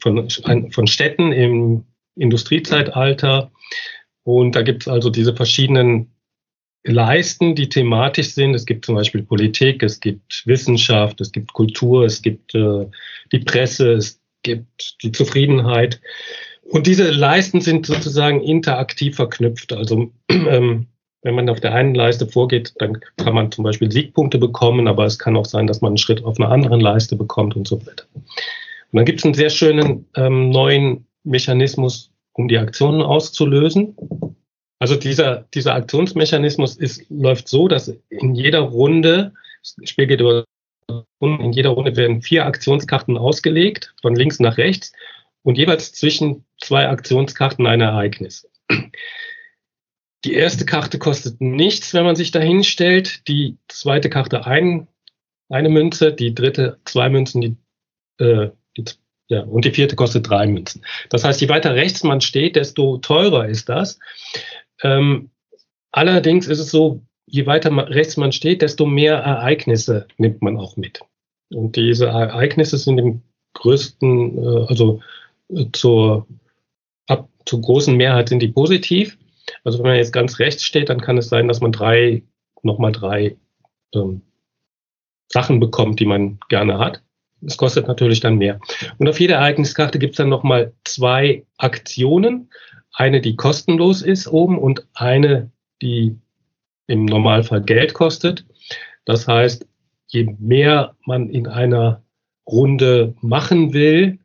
von, 0.00 0.28
von 0.70 0.86
Städten 0.86 1.32
im 1.32 1.84
Industriezeitalter. 2.16 3.50
Und 4.22 4.54
da 4.56 4.62
gibt 4.62 4.82
es 4.82 4.88
also 4.88 5.10
diese 5.10 5.34
verschiedenen 5.34 6.14
Leisten, 6.84 7.54
die 7.54 7.68
thematisch 7.68 8.34
sind. 8.34 8.54
Es 8.54 8.66
gibt 8.66 8.84
zum 8.84 8.94
Beispiel 8.94 9.22
Politik, 9.22 9.82
es 9.82 10.00
gibt 10.00 10.42
Wissenschaft, 10.46 11.20
es 11.20 11.32
gibt 11.32 11.52
Kultur, 11.52 12.04
es 12.04 12.20
gibt 12.20 12.54
äh, 12.54 12.86
die 13.32 13.38
Presse, 13.38 13.92
es 13.94 14.20
gibt 14.42 15.02
die 15.02 15.12
Zufriedenheit. 15.12 16.00
Und 16.62 16.86
diese 16.86 17.10
Leisten 17.10 17.60
sind 17.60 17.86
sozusagen 17.86 18.42
interaktiv 18.42 19.16
verknüpft. 19.16 19.72
Also 19.72 20.12
ähm, 20.28 20.86
wenn 21.22 21.34
man 21.34 21.48
auf 21.48 21.60
der 21.60 21.72
einen 21.72 21.94
Leiste 21.94 22.26
vorgeht, 22.26 22.74
dann 22.78 23.00
kann 23.16 23.34
man 23.34 23.50
zum 23.50 23.64
Beispiel 23.64 23.90
Siegpunkte 23.90 24.38
bekommen, 24.38 24.86
aber 24.86 25.06
es 25.06 25.18
kann 25.18 25.36
auch 25.36 25.46
sein, 25.46 25.66
dass 25.66 25.80
man 25.80 25.90
einen 25.90 25.98
Schritt 25.98 26.22
auf 26.22 26.38
einer 26.38 26.50
anderen 26.50 26.80
Leiste 26.80 27.16
bekommt 27.16 27.56
und 27.56 27.66
so 27.66 27.80
weiter. 27.86 28.04
Und 28.94 28.98
dann 28.98 29.06
gibt 29.06 29.18
es 29.18 29.24
einen 29.24 29.34
sehr 29.34 29.50
schönen 29.50 30.08
ähm, 30.14 30.50
neuen 30.50 31.08
Mechanismus, 31.24 32.12
um 32.32 32.46
die 32.46 32.58
Aktionen 32.58 33.02
auszulösen. 33.02 33.96
Also 34.78 34.94
dieser, 34.94 35.48
dieser 35.52 35.74
Aktionsmechanismus 35.74 36.76
ist, 36.76 37.04
läuft 37.10 37.48
so, 37.48 37.66
dass 37.66 37.88
in 38.08 38.36
jeder 38.36 38.60
Runde, 38.60 39.32
das 39.64 39.90
Spiel 39.90 40.06
geht 40.06 40.20
über 40.20 40.44
in 41.18 41.52
jeder 41.52 41.70
Runde 41.70 41.96
werden 41.96 42.22
vier 42.22 42.46
Aktionskarten 42.46 43.18
ausgelegt, 43.18 43.96
von 44.00 44.14
links 44.14 44.38
nach 44.38 44.58
rechts, 44.58 44.92
und 45.42 45.58
jeweils 45.58 45.92
zwischen 45.92 46.44
zwei 46.62 46.88
Aktionskarten 46.88 47.66
ein 47.66 47.80
Ereignis. 47.80 48.48
Die 50.24 50.34
erste 50.34 50.66
Karte 50.66 51.00
kostet 51.00 51.40
nichts, 51.40 51.94
wenn 51.94 52.04
man 52.04 52.14
sich 52.14 52.30
dahin 52.30 52.62
stellt. 52.62 53.26
Die 53.26 53.56
zweite 53.66 54.08
Karte 54.08 54.46
ein, 54.46 54.86
eine 55.48 55.68
Münze, 55.68 56.12
die 56.12 56.32
dritte 56.32 56.78
zwei 56.84 57.08
Münzen, 57.08 57.40
die 57.40 57.56
äh, 58.24 58.50
ja, 59.28 59.42
und 59.42 59.64
die 59.64 59.70
vierte 59.70 59.96
kostet 59.96 60.28
drei 60.28 60.46
Münzen. 60.46 60.84
Das 61.08 61.24
heißt, 61.24 61.40
je 61.40 61.48
weiter 61.48 61.74
rechts 61.74 62.02
man 62.02 62.20
steht, 62.20 62.56
desto 62.56 62.98
teurer 62.98 63.48
ist 63.48 63.68
das. 63.68 63.98
Ähm, 64.82 65.30
allerdings 65.92 66.46
ist 66.46 66.58
es 66.58 66.70
so, 66.70 67.02
je 67.26 67.46
weiter 67.46 67.70
rechts 67.88 68.16
man 68.16 68.32
steht, 68.32 68.60
desto 68.60 68.84
mehr 68.86 69.16
Ereignisse 69.16 70.06
nimmt 70.18 70.42
man 70.42 70.58
auch 70.58 70.76
mit. 70.76 71.00
Und 71.50 71.76
diese 71.76 72.06
Ereignisse 72.06 72.76
sind 72.76 72.98
im 72.98 73.22
größten, 73.54 74.38
äh, 74.38 74.66
also 74.68 75.00
äh, 75.48 75.66
zur, 75.72 76.26
ab, 77.06 77.28
zur 77.46 77.60
großen 77.60 77.96
Mehrheit 77.96 78.28
sind 78.28 78.40
die 78.40 78.48
positiv. 78.48 79.16
Also 79.62 79.78
wenn 79.78 79.86
man 79.86 79.96
jetzt 79.96 80.12
ganz 80.12 80.38
rechts 80.38 80.64
steht, 80.64 80.88
dann 80.88 81.00
kann 81.00 81.18
es 81.18 81.28
sein, 81.28 81.48
dass 81.48 81.60
man 81.60 81.72
drei, 81.72 82.22
nochmal 82.62 82.92
drei 82.92 83.36
ähm, 83.94 84.22
Sachen 85.32 85.60
bekommt, 85.60 86.00
die 86.00 86.06
man 86.06 86.38
gerne 86.48 86.78
hat. 86.78 87.03
Es 87.46 87.56
kostet 87.56 87.88
natürlich 87.88 88.20
dann 88.20 88.36
mehr. 88.36 88.60
Und 88.98 89.08
auf 89.08 89.20
jeder 89.20 89.36
Ereigniskarte 89.36 89.98
gibt 89.98 90.14
es 90.14 90.16
dann 90.18 90.28
nochmal 90.28 90.72
zwei 90.84 91.44
Aktionen. 91.58 92.50
Eine, 92.92 93.20
die 93.20 93.36
kostenlos 93.36 94.02
ist 94.02 94.28
oben 94.28 94.58
und 94.58 94.86
eine, 94.94 95.50
die 95.82 96.16
im 96.86 97.04
Normalfall 97.04 97.62
Geld 97.62 97.94
kostet. 97.94 98.44
Das 99.04 99.26
heißt, 99.26 99.66
je 100.08 100.34
mehr 100.38 100.94
man 101.06 101.28
in 101.28 101.46
einer 101.46 102.02
Runde 102.46 103.14
machen 103.20 103.72
will 103.72 104.18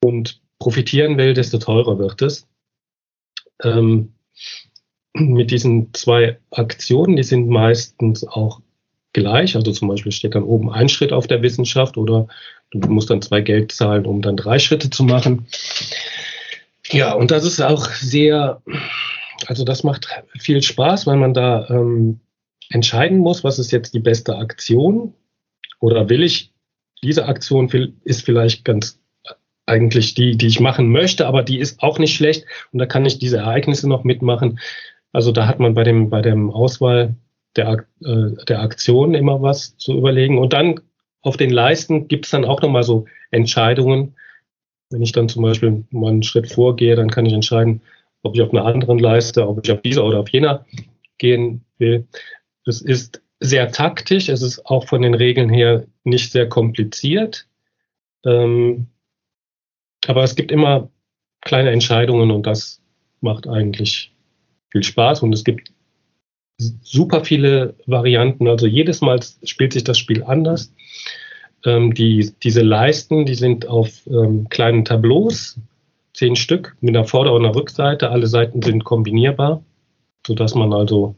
und 0.00 0.40
profitieren 0.58 1.18
will, 1.18 1.34
desto 1.34 1.58
teurer 1.58 1.98
wird 1.98 2.22
es. 2.22 2.46
Ähm, 3.62 4.14
mit 5.14 5.50
diesen 5.50 5.92
zwei 5.94 6.38
Aktionen, 6.50 7.16
die 7.16 7.22
sind 7.22 7.48
meistens 7.48 8.26
auch 8.26 8.60
gleich. 9.12 9.54
Also 9.54 9.72
zum 9.72 9.88
Beispiel 9.88 10.12
steht 10.12 10.34
dann 10.34 10.42
oben 10.42 10.70
ein 10.70 10.88
Schritt 10.88 11.12
auf 11.12 11.26
der 11.26 11.42
Wissenschaft 11.42 11.96
oder 11.96 12.26
du 12.70 12.88
musst 12.88 13.10
dann 13.10 13.22
zwei 13.22 13.40
Geld 13.40 13.72
zahlen, 13.72 14.06
um 14.06 14.22
dann 14.22 14.36
drei 14.36 14.58
Schritte 14.58 14.90
zu 14.90 15.04
machen. 15.04 15.46
Ja, 16.90 17.12
und 17.12 17.30
das 17.30 17.44
ist 17.44 17.60
auch 17.60 17.86
sehr, 17.86 18.62
also 19.46 19.64
das 19.64 19.84
macht 19.84 20.08
viel 20.38 20.62
Spaß, 20.62 21.06
weil 21.06 21.16
man 21.16 21.34
da 21.34 21.68
ähm, 21.70 22.20
entscheiden 22.68 23.18
muss, 23.18 23.44
was 23.44 23.58
ist 23.58 23.72
jetzt 23.72 23.94
die 23.94 24.00
beste 24.00 24.36
Aktion 24.36 25.14
oder 25.80 26.08
will 26.08 26.22
ich, 26.22 26.52
diese 27.02 27.26
Aktion 27.26 27.68
ist 28.04 28.24
vielleicht 28.24 28.64
ganz 28.64 29.00
eigentlich 29.66 30.14
die, 30.14 30.36
die 30.36 30.46
ich 30.46 30.60
machen 30.60 30.90
möchte, 30.90 31.26
aber 31.26 31.42
die 31.42 31.58
ist 31.58 31.82
auch 31.82 31.98
nicht 31.98 32.14
schlecht 32.14 32.44
und 32.72 32.78
da 32.78 32.86
kann 32.86 33.06
ich 33.06 33.18
diese 33.18 33.38
Ereignisse 33.38 33.88
noch 33.88 34.04
mitmachen. 34.04 34.60
Also 35.12 35.32
da 35.32 35.46
hat 35.46 35.58
man 35.58 35.74
bei 35.74 35.84
dem, 35.84 36.10
bei 36.10 36.22
dem 36.22 36.50
Auswahl 36.50 37.14
der, 37.56 37.84
äh, 38.04 38.44
der 38.48 38.60
Aktion 38.60 39.14
immer 39.14 39.40
was 39.40 39.76
zu 39.76 39.96
überlegen. 39.96 40.38
Und 40.38 40.52
dann 40.52 40.80
auf 41.24 41.36
den 41.36 41.50
Leisten 41.50 42.06
gibt 42.06 42.26
es 42.26 42.30
dann 42.30 42.44
auch 42.44 42.60
nochmal 42.60 42.82
so 42.82 43.06
Entscheidungen. 43.30 44.14
Wenn 44.90 45.02
ich 45.02 45.12
dann 45.12 45.28
zum 45.28 45.42
Beispiel 45.42 45.84
mal 45.90 46.10
einen 46.10 46.22
Schritt 46.22 46.52
vorgehe, 46.52 46.94
dann 46.96 47.10
kann 47.10 47.26
ich 47.26 47.32
entscheiden, 47.32 47.80
ob 48.22 48.34
ich 48.34 48.42
auf 48.42 48.52
einer 48.52 48.66
anderen 48.66 48.98
Leiste, 48.98 49.48
ob 49.48 49.64
ich 49.64 49.72
auf 49.72 49.80
dieser 49.80 50.04
oder 50.04 50.20
auf 50.20 50.28
jener 50.28 50.66
gehen 51.18 51.64
will. 51.78 52.06
Es 52.66 52.82
ist 52.82 53.22
sehr 53.40 53.72
taktisch, 53.72 54.28
es 54.28 54.42
ist 54.42 54.66
auch 54.66 54.86
von 54.86 55.02
den 55.02 55.14
Regeln 55.14 55.48
her 55.48 55.86
nicht 56.04 56.30
sehr 56.30 56.48
kompliziert. 56.48 57.46
Ähm, 58.24 58.88
aber 60.06 60.24
es 60.24 60.36
gibt 60.36 60.52
immer 60.52 60.90
kleine 61.40 61.70
Entscheidungen 61.70 62.30
und 62.30 62.46
das 62.46 62.82
macht 63.20 63.48
eigentlich 63.48 64.12
viel 64.70 64.82
Spaß 64.82 65.22
und 65.22 65.32
es 65.32 65.44
gibt 65.44 65.72
super 66.58 67.24
viele 67.24 67.74
Varianten. 67.86 68.48
Also 68.48 68.66
jedes 68.66 69.00
Mal 69.00 69.20
spielt 69.42 69.72
sich 69.72 69.84
das 69.84 69.98
Spiel 69.98 70.22
anders. 70.22 70.72
Ähm, 71.64 71.94
die, 71.94 72.32
diese 72.42 72.62
Leisten, 72.62 73.26
die 73.26 73.34
sind 73.34 73.66
auf 73.66 74.06
ähm, 74.06 74.48
kleinen 74.48 74.84
Tableaus, 74.84 75.58
zehn 76.12 76.36
Stück 76.36 76.76
mit 76.80 76.94
einer 76.94 77.06
Vorder- 77.06 77.32
und 77.32 77.44
einer 77.44 77.54
Rückseite. 77.54 78.10
Alle 78.10 78.26
Seiten 78.26 78.62
sind 78.62 78.84
kombinierbar, 78.84 79.64
sodass 80.26 80.54
man 80.54 80.72
also 80.72 81.16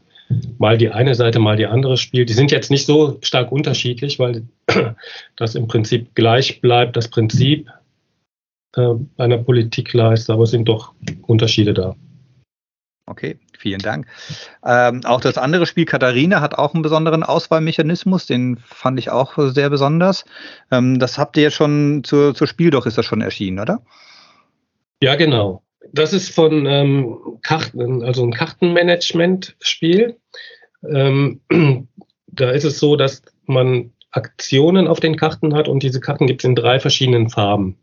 mal 0.57 0.77
die 0.77 0.89
eine 0.89 1.15
Seite, 1.15 1.39
mal 1.39 1.55
die 1.55 1.67
andere 1.67 1.97
spielt. 1.97 2.29
Die 2.29 2.33
sind 2.33 2.51
jetzt 2.51 2.71
nicht 2.71 2.85
so 2.85 3.17
stark 3.21 3.51
unterschiedlich, 3.51 4.19
weil 4.19 4.47
das 5.35 5.55
im 5.55 5.67
Prinzip 5.67 6.15
gleich 6.15 6.61
bleibt, 6.61 6.97
das 6.97 7.09
Prinzip 7.09 7.69
äh, 8.75 8.95
einer 9.17 9.37
Politikleiste, 9.37 10.33
aber 10.33 10.43
es 10.43 10.51
sind 10.51 10.67
doch 10.67 10.93
Unterschiede 11.27 11.73
da. 11.73 11.95
Okay, 13.05 13.37
vielen 13.57 13.79
Dank. 13.79 14.07
Ähm, 14.65 15.01
auch 15.05 15.21
das 15.21 15.37
andere 15.37 15.65
Spiel 15.65 15.85
Katharina 15.85 16.41
hat 16.41 16.55
auch 16.55 16.73
einen 16.73 16.83
besonderen 16.83 17.23
Auswahlmechanismus, 17.23 18.25
den 18.25 18.57
fand 18.57 18.99
ich 18.99 19.09
auch 19.09 19.37
sehr 19.37 19.69
besonders. 19.69 20.25
Ähm, 20.71 20.99
das 20.99 21.17
habt 21.17 21.37
ihr 21.37 21.43
ja 21.43 21.51
schon 21.51 22.03
zur, 22.03 22.33
zur 22.35 22.47
Spiel 22.47 22.69
doch 22.69 22.85
ist 22.85 22.97
das 22.97 23.05
schon 23.05 23.21
erschienen, 23.21 23.59
oder? 23.59 23.81
Ja, 25.01 25.15
genau. 25.15 25.63
Das 25.93 26.13
ist 26.13 26.33
von 26.33 26.65
ähm, 26.65 27.17
Karten, 27.43 28.03
also 28.03 28.23
ein 28.23 28.33
Kartenmanagement-Spiel. 28.33 30.17
Ähm, 30.89 31.41
da 32.27 32.51
ist 32.51 32.65
es 32.65 32.79
so, 32.79 32.95
dass 32.95 33.21
man 33.45 33.91
Aktionen 34.11 34.87
auf 34.87 34.99
den 34.99 35.15
Karten 35.15 35.53
hat 35.53 35.67
und 35.67 35.83
diese 35.83 35.99
Karten 35.99 36.27
gibt 36.27 36.41
es 36.41 36.45
in 36.45 36.55
drei 36.55 36.79
verschiedenen 36.79 37.29
Farben. 37.29 37.77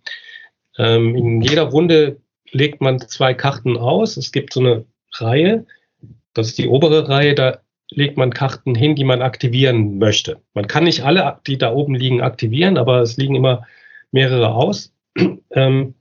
Ähm, 0.78 1.14
in 1.14 1.40
jeder 1.40 1.62
Runde 1.62 2.20
legt 2.50 2.80
man 2.80 3.00
zwei 3.00 3.34
Karten 3.34 3.76
aus. 3.76 4.16
Es 4.16 4.32
gibt 4.32 4.52
so 4.52 4.60
eine 4.60 4.84
Reihe. 5.20 5.66
Das 6.32 6.48
ist 6.48 6.58
die 6.58 6.68
obere 6.68 7.08
Reihe, 7.08 7.34
da 7.34 7.60
legt 7.90 8.16
man 8.16 8.32
Karten 8.32 8.74
hin, 8.74 8.96
die 8.96 9.04
man 9.04 9.22
aktivieren 9.22 9.98
möchte. 9.98 10.40
Man 10.54 10.66
kann 10.66 10.84
nicht 10.84 11.04
alle, 11.04 11.38
die 11.46 11.58
da 11.58 11.72
oben 11.72 11.94
liegen, 11.94 12.20
aktivieren, 12.20 12.76
aber 12.76 13.00
es 13.02 13.16
liegen 13.16 13.34
immer 13.34 13.66
mehrere 14.10 14.54
aus. 14.54 14.92
ähm, 15.50 15.94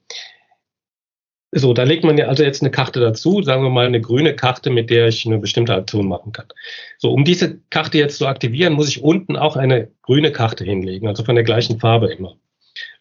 so, 1.55 1.73
da 1.73 1.83
legt 1.83 2.03
man 2.03 2.17
ja 2.17 2.27
also 2.27 2.43
jetzt 2.43 2.63
eine 2.63 2.71
Karte 2.71 2.99
dazu, 2.99 3.43
sagen 3.43 3.61
wir 3.61 3.69
mal 3.69 3.85
eine 3.85 4.01
grüne 4.01 4.35
Karte, 4.35 4.71
mit 4.71 4.89
der 4.89 5.07
ich 5.07 5.23
eine 5.25 5.37
bestimmte 5.37 5.75
Aktion 5.75 6.07
machen 6.07 6.31
kann. 6.31 6.47
So, 6.97 7.11
um 7.11 7.25
diese 7.25 7.59
Karte 7.69 7.99
jetzt 7.99 8.17
zu 8.17 8.25
aktivieren, 8.25 8.73
muss 8.73 8.89
ich 8.89 9.03
unten 9.03 9.35
auch 9.35 9.55
eine 9.55 9.91
grüne 10.01 10.31
Karte 10.31 10.63
hinlegen, 10.63 11.07
also 11.07 11.23
von 11.23 11.35
der 11.35 11.43
gleichen 11.43 11.79
Farbe 11.79 12.11
immer. 12.11 12.35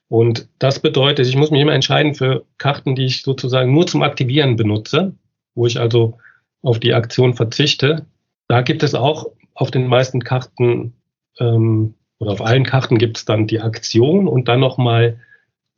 Und 0.08 0.48
das 0.58 0.80
bedeutet, 0.80 1.26
ich 1.26 1.36
muss 1.36 1.50
mich 1.50 1.62
immer 1.62 1.72
entscheiden 1.72 2.14
für 2.14 2.44
Karten, 2.58 2.94
die 2.94 3.06
ich 3.06 3.22
sozusagen 3.22 3.72
nur 3.72 3.86
zum 3.86 4.02
Aktivieren 4.02 4.56
benutze 4.56 5.14
wo 5.54 5.66
ich 5.66 5.78
also 5.78 6.18
auf 6.62 6.80
die 6.80 6.94
Aktion 6.94 7.34
verzichte. 7.34 8.06
Da 8.48 8.62
gibt 8.62 8.82
es 8.82 8.94
auch 8.94 9.26
auf 9.54 9.70
den 9.70 9.86
meisten 9.86 10.22
Karten 10.22 10.94
ähm, 11.38 11.94
oder 12.18 12.32
auf 12.32 12.42
allen 12.44 12.64
Karten 12.64 12.98
gibt 12.98 13.18
es 13.18 13.24
dann 13.24 13.46
die 13.46 13.60
Aktion 13.60 14.28
und 14.28 14.48
dann 14.48 14.60
nochmal 14.60 15.18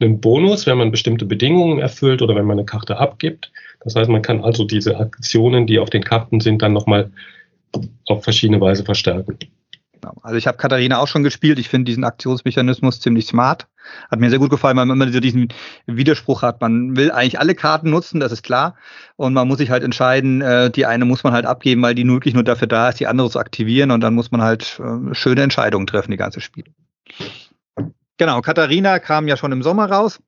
einen 0.01 0.21
Bonus, 0.21 0.67
wenn 0.67 0.79
man 0.79 0.91
bestimmte 0.91 1.25
Bedingungen 1.25 1.79
erfüllt 1.79 2.21
oder 2.21 2.35
wenn 2.35 2.45
man 2.45 2.59
eine 2.59 2.67
Karte 2.67 2.99
abgibt. 2.99 3.53
Das 3.81 3.95
heißt, 3.95 4.11
man 4.11 4.23
kann 4.23 4.43
also 4.43 4.65
diese 4.65 4.99
Aktionen, 4.99 5.67
die 5.67 5.79
auf 5.79 5.91
den 5.91 6.05
Karten 6.05 6.41
sind, 6.41 6.63
dann 6.63 6.73
nochmal 6.73 7.11
auf 8.07 8.25
verschiedene 8.25 8.61
Weise 8.61 8.85
verstärken. 8.85 9.39
Genau. 9.93 10.15
Also 10.23 10.37
ich 10.37 10.47
habe 10.47 10.59
Katharina 10.59 10.99
auch 10.99 11.09
schon 11.09 11.23
gespielt. 11.23 11.59
Ich 11.59 11.69
finde 11.69 11.91
diesen 11.91 12.05
Aktionsmechanismus 12.05 13.01
ziemlich 13.01 13.27
smart. 13.27 13.67
Hat 14.11 14.20
mir 14.20 14.31
sehr 14.31 14.38
gut 14.38 14.51
gefallen, 14.51 14.77
weil 14.77 14.87
man 14.87 15.01
immer 15.01 15.20
diesen 15.20 15.49
Widerspruch 15.87 16.42
hat. 16.42 16.61
Man 16.61 16.97
will 16.97 17.11
eigentlich 17.11 17.38
alle 17.38 17.55
Karten 17.55 17.90
nutzen, 17.90 18.20
das 18.20 18.33
ist 18.33 18.42
klar. 18.42 18.77
Und 19.16 19.35
man 19.35 19.49
muss 19.49 19.59
sich 19.59 19.70
halt 19.70 19.83
entscheiden, 19.83 20.40
äh, 20.40 20.70
die 20.70 20.87
eine 20.87 21.05
muss 21.05 21.25
man 21.25 21.33
halt 21.33 21.47
abgeben, 21.47 21.83
weil 21.83 21.94
die 21.94 22.07
wirklich 22.07 22.35
nur 22.35 22.44
dafür 22.44 22.68
da 22.68 22.88
ist, 22.88 23.01
die 23.01 23.07
andere 23.07 23.31
zu 23.31 23.38
aktivieren. 23.38 23.90
Und 23.90 24.01
dann 24.01 24.14
muss 24.14 24.31
man 24.31 24.42
halt 24.42 24.81
äh, 24.81 25.14
schöne 25.14 25.42
Entscheidungen 25.42 25.87
treffen, 25.87 26.11
die 26.11 26.16
ganze 26.16 26.40
Spiel. 26.40 26.64
Genau, 28.16 28.40
Katharina 28.40 28.99
kam 28.99 29.29
ja 29.29 29.37
schon 29.37 29.53
im 29.53 29.62
Sommer 29.62 29.90
raus. 29.90 30.20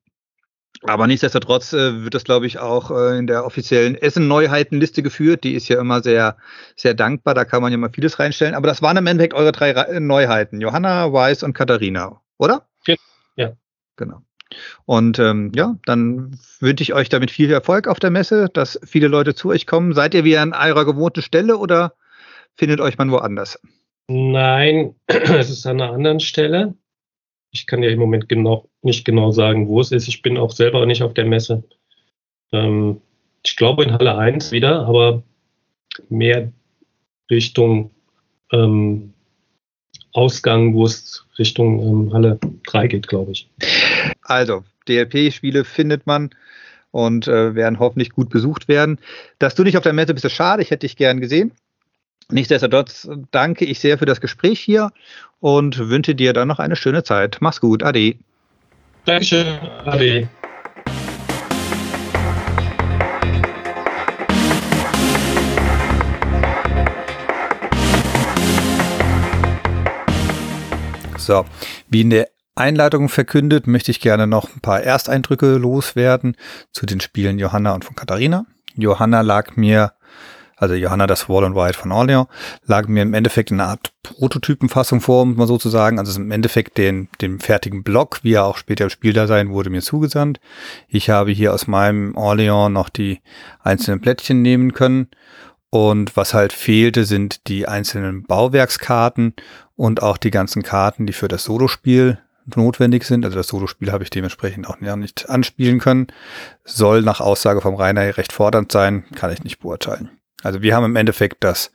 Aber 0.83 1.07
nichtsdestotrotz 1.07 1.73
äh, 1.73 2.03
wird 2.03 2.13
das, 2.13 2.23
glaube 2.23 2.45
ich, 2.45 2.59
auch 2.59 2.91
in 2.91 3.25
der 3.25 3.45
offiziellen 3.45 3.95
Essen-Neuheitenliste 3.95 5.01
geführt. 5.01 5.43
Die 5.43 5.55
ist 5.55 5.67
ja 5.69 5.79
immer 5.79 6.03
sehr, 6.03 6.37
sehr 6.75 6.93
dankbar. 6.93 7.33
Da 7.33 7.45
kann 7.45 7.61
man 7.61 7.71
ja 7.71 7.77
mal 7.77 7.89
vieles 7.89 8.19
reinstellen. 8.19 8.53
Aber 8.53 8.67
das 8.67 8.81
waren 8.81 8.97
im 8.97 9.07
Endeffekt 9.07 9.33
eure 9.33 9.51
drei 9.51 9.71
Re 9.71 9.99
Neuheiten. 9.99 10.61
Johanna, 10.61 11.11
Weiß 11.11 11.43
und 11.43 11.53
Katharina, 11.53 12.21
oder? 12.37 12.67
Ja. 13.37 13.53
Genau. 13.95 14.21
Und 14.85 15.19
ähm, 15.19 15.51
ja, 15.55 15.77
dann 15.85 16.39
wünsche 16.59 16.83
ich 16.83 16.93
euch 16.93 17.09
damit 17.09 17.31
viel 17.31 17.51
Erfolg 17.51 17.87
auf 17.87 17.99
der 17.99 18.11
Messe, 18.11 18.49
dass 18.53 18.79
viele 18.83 19.07
Leute 19.07 19.35
zu 19.35 19.49
euch 19.49 19.65
kommen. 19.65 19.93
Seid 19.93 20.13
ihr 20.13 20.23
wieder 20.23 20.41
an 20.41 20.53
eurer 20.53 20.85
gewohnten 20.85 21.21
Stelle 21.21 21.57
oder 21.57 21.93
findet 22.55 22.79
euch 22.79 22.97
man 22.97 23.11
woanders? 23.11 23.59
Nein, 24.07 24.95
es 25.07 25.49
ist 25.49 25.65
an 25.65 25.81
einer 25.81 25.91
anderen 25.91 26.19
Stelle. 26.19 26.75
Ich 27.51 27.67
kann 27.67 27.83
ja 27.83 27.89
im 27.89 27.99
Moment 27.99 28.29
genau, 28.29 28.69
nicht 28.81 29.05
genau 29.05 29.31
sagen, 29.31 29.67
wo 29.67 29.81
es 29.81 29.91
ist. 29.91 30.07
Ich 30.07 30.21
bin 30.21 30.37
auch 30.37 30.51
selber 30.51 30.85
nicht 30.85 31.03
auf 31.03 31.13
der 31.13 31.25
Messe. 31.25 31.63
Ähm, 32.51 33.01
ich 33.43 33.55
glaube 33.55 33.83
in 33.83 33.93
Halle 33.93 34.17
1 34.17 34.51
wieder, 34.51 34.85
aber 34.85 35.23
mehr 36.09 36.51
Richtung 37.29 37.91
ähm, 38.51 39.13
Ausgang, 40.13 40.73
wo 40.73 40.85
es 40.85 41.25
Richtung 41.37 41.79
ähm, 41.81 42.13
Halle 42.13 42.39
3 42.67 42.87
geht, 42.87 43.07
glaube 43.07 43.31
ich. 43.31 43.49
Also, 44.21 44.63
DLP-Spiele 44.87 45.65
findet 45.65 46.05
man 46.05 46.29
und 46.91 47.27
äh, 47.27 47.55
werden 47.55 47.79
hoffentlich 47.79 48.11
gut 48.11 48.29
besucht 48.29 48.67
werden. 48.67 48.99
Dass 49.39 49.55
du 49.55 49.63
nicht 49.63 49.77
auf 49.77 49.83
der 49.83 49.93
Messe 49.93 50.13
bist, 50.13 50.25
ist 50.25 50.33
schade. 50.33 50.61
Ich 50.61 50.71
hätte 50.71 50.87
dich 50.87 50.95
gern 50.95 51.19
gesehen. 51.19 51.51
Nichtsdestotrotz 52.29 53.09
danke 53.31 53.65
ich 53.65 53.79
sehr 53.79 53.97
für 53.97 54.05
das 54.05 54.19
Gespräch 54.19 54.59
hier 54.59 54.91
und 55.39 55.77
wünsche 55.89 56.13
dir 56.13 56.33
dann 56.33 56.49
noch 56.49 56.59
eine 56.59 56.75
schöne 56.75 57.03
Zeit. 57.03 57.37
Mach's 57.39 57.61
gut. 57.61 57.83
Ade. 57.83 58.15
Dankeschön. 59.05 59.47
Ade. 59.85 60.27
So, 71.17 71.45
wie 71.89 72.01
in 72.01 72.09
der 72.09 72.36
Einleitung 72.57 73.09
verkündet, 73.09 73.67
möchte 73.67 73.91
ich 73.91 73.99
gerne 73.99 74.27
noch 74.27 74.53
ein 74.55 74.61
paar 74.61 74.81
Ersteindrücke 74.81 75.57
loswerden 75.57 76.35
zu 76.71 76.85
den 76.85 76.99
Spielen 76.99 77.39
Johanna 77.39 77.73
und 77.73 77.85
von 77.85 77.95
Katharina. 77.95 78.45
Johanna 78.75 79.21
lag 79.21 79.55
mir 79.55 79.93
also 80.57 80.73
Johanna 80.73 81.05
das 81.05 81.29
Wall 81.29 81.45
and 81.45 81.55
White 81.55 81.77
von 81.77 81.91
Orleans, 81.91 82.27
lag 82.65 82.87
mir 82.87 83.03
im 83.03 83.13
Endeffekt 83.13 83.51
in 83.51 83.59
einer 83.59 83.69
Art 83.69 83.93
Prototypenfassung 84.01 85.01
vor, 85.01 85.21
um 85.21 85.35
mal 85.35 85.45
so 85.45 85.59
zu 85.59 85.69
sagen. 85.69 85.99
Also 85.99 86.19
im 86.19 86.31
Endeffekt 86.31 86.79
den, 86.79 87.09
den 87.21 87.39
fertigen 87.39 87.83
Block, 87.83 88.19
wie 88.23 88.33
er 88.33 88.45
auch 88.45 88.57
später 88.57 88.85
im 88.85 88.89
Spiel 88.89 89.13
da 89.13 89.27
sein 89.27 89.51
wurde 89.51 89.69
mir 89.69 89.83
zugesandt. 89.83 90.39
Ich 90.87 91.11
habe 91.11 91.31
hier 91.31 91.53
aus 91.53 91.67
meinem 91.67 92.15
Orleans 92.17 92.73
noch 92.73 92.89
die 92.89 93.21
einzelnen 93.59 94.01
Plättchen 94.01 94.41
nehmen 94.41 94.73
können. 94.73 95.09
Und 95.69 96.17
was 96.17 96.33
halt 96.33 96.53
fehlte, 96.53 97.05
sind 97.05 97.47
die 97.47 97.67
einzelnen 97.67 98.23
Bauwerkskarten 98.23 99.33
und 99.75 100.01
auch 100.01 100.17
die 100.17 100.31
ganzen 100.31 100.63
Karten, 100.63 101.05
die 101.05 101.13
für 101.13 101.27
das 101.27 101.43
Solospiel 101.43 102.17
notwendig 102.55 103.03
sind. 103.03 103.25
Also 103.25 103.37
das 103.37 103.47
Solospiel 103.47 103.91
habe 103.91 104.03
ich 104.03 104.09
dementsprechend 104.09 104.67
auch 104.67 104.79
nicht 104.79 105.29
anspielen 105.29 105.79
können. 105.79 106.07
Soll 106.63 107.01
nach 107.01 107.19
Aussage 107.19 107.61
vom 107.61 107.75
Rainer 107.75 108.17
recht 108.17 108.31
fordernd 108.31 108.71
sein, 108.71 109.05
kann 109.15 109.31
ich 109.31 109.43
nicht 109.43 109.59
beurteilen. 109.59 110.11
Also 110.43 110.61
wir 110.61 110.75
haben 110.75 110.85
im 110.85 110.95
Endeffekt 110.95 111.43
das 111.43 111.71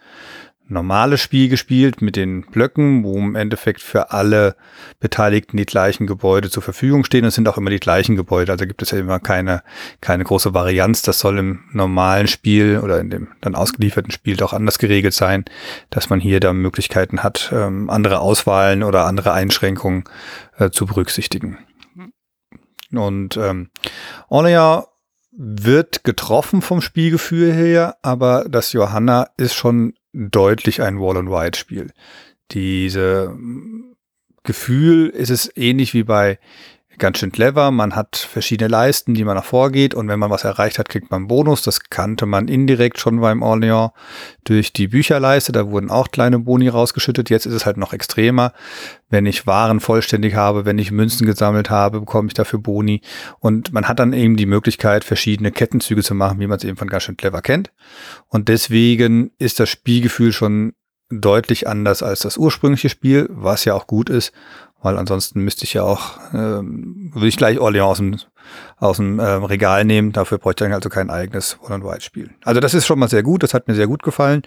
normales 0.68 1.20
Spiel 1.20 1.48
gespielt 1.48 2.02
mit 2.02 2.16
den 2.16 2.42
Blöcken, 2.42 3.04
wo 3.04 3.16
im 3.18 3.34
Endeffekt 3.34 3.80
für 3.80 4.10
alle 4.10 4.56
Beteiligten 5.00 5.56
die 5.56 5.66
gleichen 5.66 6.06
Gebäude 6.06 6.50
zur 6.50 6.62
Verfügung 6.62 7.04
stehen. 7.04 7.24
Es 7.24 7.34
sind 7.34 7.48
auch 7.48 7.58
immer 7.58 7.70
die 7.70 7.80
gleichen 7.80 8.16
Gebäude, 8.16 8.52
also 8.52 8.66
gibt 8.66 8.82
es 8.82 8.90
ja 8.90 8.98
immer 8.98 9.20
keine, 9.20 9.62
keine 10.00 10.24
große 10.24 10.54
Varianz. 10.54 11.02
Das 11.02 11.18
soll 11.18 11.38
im 11.38 11.64
normalen 11.72 12.26
Spiel 12.26 12.80
oder 12.82 13.00
in 13.00 13.10
dem 13.10 13.28
dann 13.40 13.54
ausgelieferten 13.54 14.12
Spiel 14.12 14.36
doch 14.36 14.52
anders 14.52 14.78
geregelt 14.78 15.14
sein, 15.14 15.44
dass 15.90 16.10
man 16.10 16.20
hier 16.20 16.40
da 16.40 16.52
Möglichkeiten 16.52 17.22
hat, 17.22 17.50
ähm, 17.52 17.90
andere 17.90 18.20
Auswahlen 18.20 18.82
oder 18.82 19.06
andere 19.06 19.32
Einschränkungen 19.32 20.04
äh, 20.58 20.70
zu 20.70 20.86
berücksichtigen. 20.86 21.58
Und 22.92 23.36
ähm, 23.36 23.70
Orleans 24.28 24.84
wird 25.32 26.04
getroffen 26.04 26.60
vom 26.60 26.82
Spielgefühl 26.82 27.52
her, 27.52 27.96
aber 28.02 28.44
das 28.48 28.72
Johanna 28.72 29.28
ist 29.38 29.54
schon 29.54 29.94
deutlich 30.12 30.82
ein 30.82 31.00
Wall-and-Ride-Spiel. 31.00 31.92
Diese 32.50 33.36
Gefühl 34.42 35.08
ist 35.08 35.30
es 35.30 35.50
ähnlich 35.56 35.94
wie 35.94 36.02
bei 36.02 36.38
ganz 37.02 37.18
schön 37.18 37.32
clever. 37.32 37.72
Man 37.72 37.96
hat 37.96 38.16
verschiedene 38.16 38.68
Leisten, 38.68 39.14
die 39.14 39.24
man 39.24 39.34
nach 39.34 39.44
vorgeht 39.44 39.92
und 39.92 40.06
wenn 40.06 40.20
man 40.20 40.30
was 40.30 40.44
erreicht 40.44 40.78
hat, 40.78 40.88
kriegt 40.88 41.10
man 41.10 41.22
einen 41.22 41.28
Bonus. 41.28 41.62
Das 41.62 41.90
kannte 41.90 42.26
man 42.26 42.46
indirekt 42.46 43.00
schon 43.00 43.20
beim 43.20 43.42
Orléans 43.42 43.90
durch 44.44 44.72
die 44.72 44.86
Bücherleiste. 44.86 45.50
Da 45.50 45.68
wurden 45.68 45.90
auch 45.90 46.12
kleine 46.12 46.38
Boni 46.38 46.68
rausgeschüttet. 46.68 47.28
Jetzt 47.28 47.44
ist 47.44 47.54
es 47.54 47.66
halt 47.66 47.76
noch 47.76 47.92
extremer. 47.92 48.52
Wenn 49.10 49.26
ich 49.26 49.48
Waren 49.48 49.80
vollständig 49.80 50.36
habe, 50.36 50.64
wenn 50.64 50.78
ich 50.78 50.92
Münzen 50.92 51.26
gesammelt 51.26 51.70
habe, 51.70 51.98
bekomme 51.98 52.28
ich 52.28 52.34
dafür 52.34 52.60
Boni. 52.60 53.00
Und 53.40 53.72
man 53.72 53.88
hat 53.88 53.98
dann 53.98 54.12
eben 54.12 54.36
die 54.36 54.46
Möglichkeit, 54.46 55.02
verschiedene 55.02 55.50
Kettenzüge 55.50 56.04
zu 56.04 56.14
machen, 56.14 56.38
wie 56.38 56.46
man 56.46 56.58
es 56.58 56.64
eben 56.64 56.76
von 56.76 56.88
ganz 56.88 57.02
schön 57.02 57.16
clever 57.16 57.42
kennt. 57.42 57.72
Und 58.28 58.48
deswegen 58.48 59.32
ist 59.38 59.58
das 59.58 59.68
Spielgefühl 59.68 60.32
schon 60.32 60.74
deutlich 61.10 61.66
anders 61.66 62.02
als 62.04 62.20
das 62.20 62.38
ursprüngliche 62.38 62.88
Spiel, 62.88 63.28
was 63.28 63.64
ja 63.64 63.74
auch 63.74 63.88
gut 63.88 64.08
ist 64.08 64.32
weil 64.82 64.98
ansonsten 64.98 65.40
müsste 65.40 65.64
ich 65.64 65.74
ja 65.74 65.84
auch, 65.84 66.18
ähm, 66.34 67.10
würde 67.14 67.28
ich 67.28 67.36
gleich 67.36 67.58
Orleans 67.58 67.86
aus 67.86 67.98
dem, 67.98 68.16
aus 68.78 68.96
dem 68.96 69.20
ähm, 69.20 69.44
Regal 69.44 69.84
nehmen. 69.84 70.12
Dafür 70.12 70.38
bräuchte 70.38 70.64
ich 70.64 70.68
dann 70.68 70.74
also 70.74 70.88
kein 70.88 71.08
eigenes 71.08 71.58
One-on-White-Spiel. 71.62 72.30
Also 72.44 72.60
das 72.60 72.74
ist 72.74 72.86
schon 72.86 72.98
mal 72.98 73.08
sehr 73.08 73.22
gut, 73.22 73.42
das 73.42 73.54
hat 73.54 73.68
mir 73.68 73.74
sehr 73.74 73.86
gut 73.86 74.02
gefallen. 74.02 74.42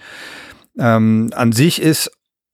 Ähm, 0.78 1.32
an 1.34 1.54
sich 1.54 1.82
ist 1.82 2.12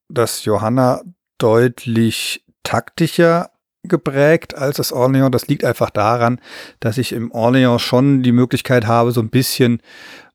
das 0.09 0.45
Johanna 0.45 1.01
deutlich 1.39 2.45
taktischer 2.63 3.49
geprägt 3.83 4.55
als 4.55 4.77
das 4.77 4.91
Orleans. 4.91 5.31
Das 5.31 5.47
liegt 5.47 5.63
einfach 5.63 5.89
daran, 5.89 6.39
dass 6.79 6.99
ich 6.99 7.13
im 7.13 7.31
Orleans 7.31 7.81
schon 7.81 8.21
die 8.21 8.31
Möglichkeit 8.31 8.85
habe, 8.85 9.11
so 9.11 9.21
ein 9.21 9.29
bisschen 9.29 9.81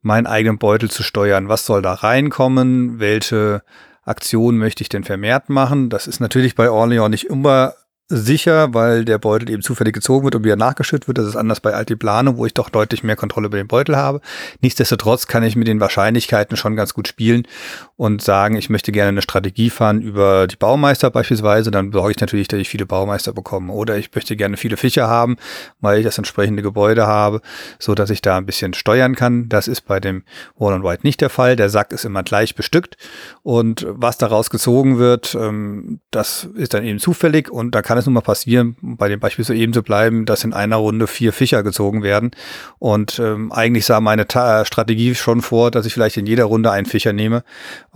meinen 0.03 0.27
eigenen 0.27 0.59
Beutel 0.59 0.91
zu 0.91 1.05
steuern. 1.05 1.49
Was 1.49 1.65
soll 1.65 1.83
da 1.83 1.95
reinkommen? 1.95 2.99
Welche 2.99 3.63
Aktion 4.07 4.57
möchte 4.57 4.83
ich 4.83 4.89
denn 4.89 5.05
vermehrt 5.05 5.51
machen? 5.51 5.91
Das 5.91 6.07
ist 6.07 6.21
natürlich 6.21 6.55
bei 6.55 6.71
Orleans 6.71 7.11
nicht 7.11 7.27
immer 7.27 7.75
sicher, 8.09 8.73
weil 8.73 9.05
der 9.05 9.19
Beutel 9.19 9.51
eben 9.51 9.63
zufällig 9.63 9.93
gezogen 9.93 10.25
wird 10.25 10.37
und 10.37 10.45
wieder 10.45 10.57
nachgeschüttet 10.57 11.09
wird. 11.09 11.19
Das 11.19 11.27
ist 11.27 11.37
anders 11.37 11.61
bei 11.61 11.75
Altiplano, 11.75 12.37
wo 12.37 12.47
ich 12.47 12.55
doch 12.55 12.71
deutlich 12.71 13.03
mehr 13.03 13.17
Kontrolle 13.17 13.47
über 13.47 13.57
den 13.57 13.67
Beutel 13.67 13.97
habe. 13.97 14.21
Nichtsdestotrotz 14.61 15.27
kann 15.27 15.43
ich 15.43 15.57
mit 15.57 15.67
den 15.67 15.81
Wahrscheinlichkeiten 15.81 16.57
schon 16.57 16.77
ganz 16.77 16.95
gut 16.95 17.09
spielen 17.09 17.49
und 17.97 18.21
sagen, 18.21 18.57
ich 18.57 18.69
möchte 18.69 18.93
gerne 18.93 19.09
eine 19.09 19.23
Strategie 19.23 19.71
fahren 19.71 20.03
über 20.03 20.47
die 20.47 20.57
Baumeister 20.57 21.11
beispielsweise. 21.11 21.71
Dann 21.71 21.93
sorge 21.93 22.11
ich 22.11 22.21
natürlich, 22.21 22.47
dass 22.49 22.61
ich 22.61 22.69
viele 22.69 22.85
Baumeister 22.85 23.33
bekomme. 23.33 23.73
Oder 23.73 23.97
ich 23.97 24.15
möchte 24.15 24.37
gerne 24.37 24.59
viele 24.59 24.77
Fischer 24.77 25.09
haben, 25.09 25.37
weil 25.81 25.99
ich 25.99 26.05
das 26.05 26.19
entsprechende 26.19 26.63
Gebäude 26.63 27.07
habe, 27.07 27.41
so 27.79 27.95
dass 27.95 28.11
ich 28.11 28.21
da 28.21 28.37
ein 28.37 28.45
bisschen 28.45 28.75
steuern 28.75 29.15
kann. 29.15 29.49
Das 29.49 29.67
ist 29.67 29.83
bei 29.83 29.99
dem 29.99 30.25
Wall 30.59 30.75
and 30.75 30.85
White 30.85 31.05
nicht 31.05 31.23
der 31.23 31.31
Fall. 31.31 31.57
Der 31.57 31.71
Sack 31.71 31.93
ist 31.93 32.05
immer 32.05 32.23
gleich 32.23 32.55
bestückt 32.55 32.99
und 33.43 33.87
was 33.89 34.19
daraus 34.19 34.51
gezogen 34.51 34.99
wird, 34.99 35.35
ähm, 35.35 36.01
das 36.11 36.45
ist 36.55 36.75
dann 36.75 36.85
eben 36.85 36.99
zufällig 36.99 37.51
und 37.51 37.75
da 37.75 37.81
kann 37.81 37.97
es 37.97 38.05
nun 38.05 38.13
mal 38.13 38.21
passieren, 38.21 38.77
bei 38.83 39.09
dem 39.09 39.21
Beispiel 39.21 39.45
so 39.45 39.53
eben 39.53 39.73
zu 39.73 39.83
bleiben, 39.83 40.27
dass 40.27 40.45
in 40.45 40.53
einer 40.53 40.77
Runde 40.77 41.07
vier 41.07 41.33
Fischer 41.33 41.63
gezogen 41.63 42.03
werden. 42.03 42.31
Und 42.79 43.19
ähm, 43.19 43.53
eigentlich 43.53 43.87
sah 43.87 44.01
meine 44.01 44.27
Strategie 44.27 45.15
schon 45.15 45.41
vor, 45.41 45.71
dass 45.71 45.87
ich 45.87 45.95
vielleicht 45.95 46.17
in 46.19 46.27
jeder 46.27 46.45
Runde 46.45 46.71
einen 46.71 46.87
Fischer 46.87 47.13
nehme. 47.13 47.43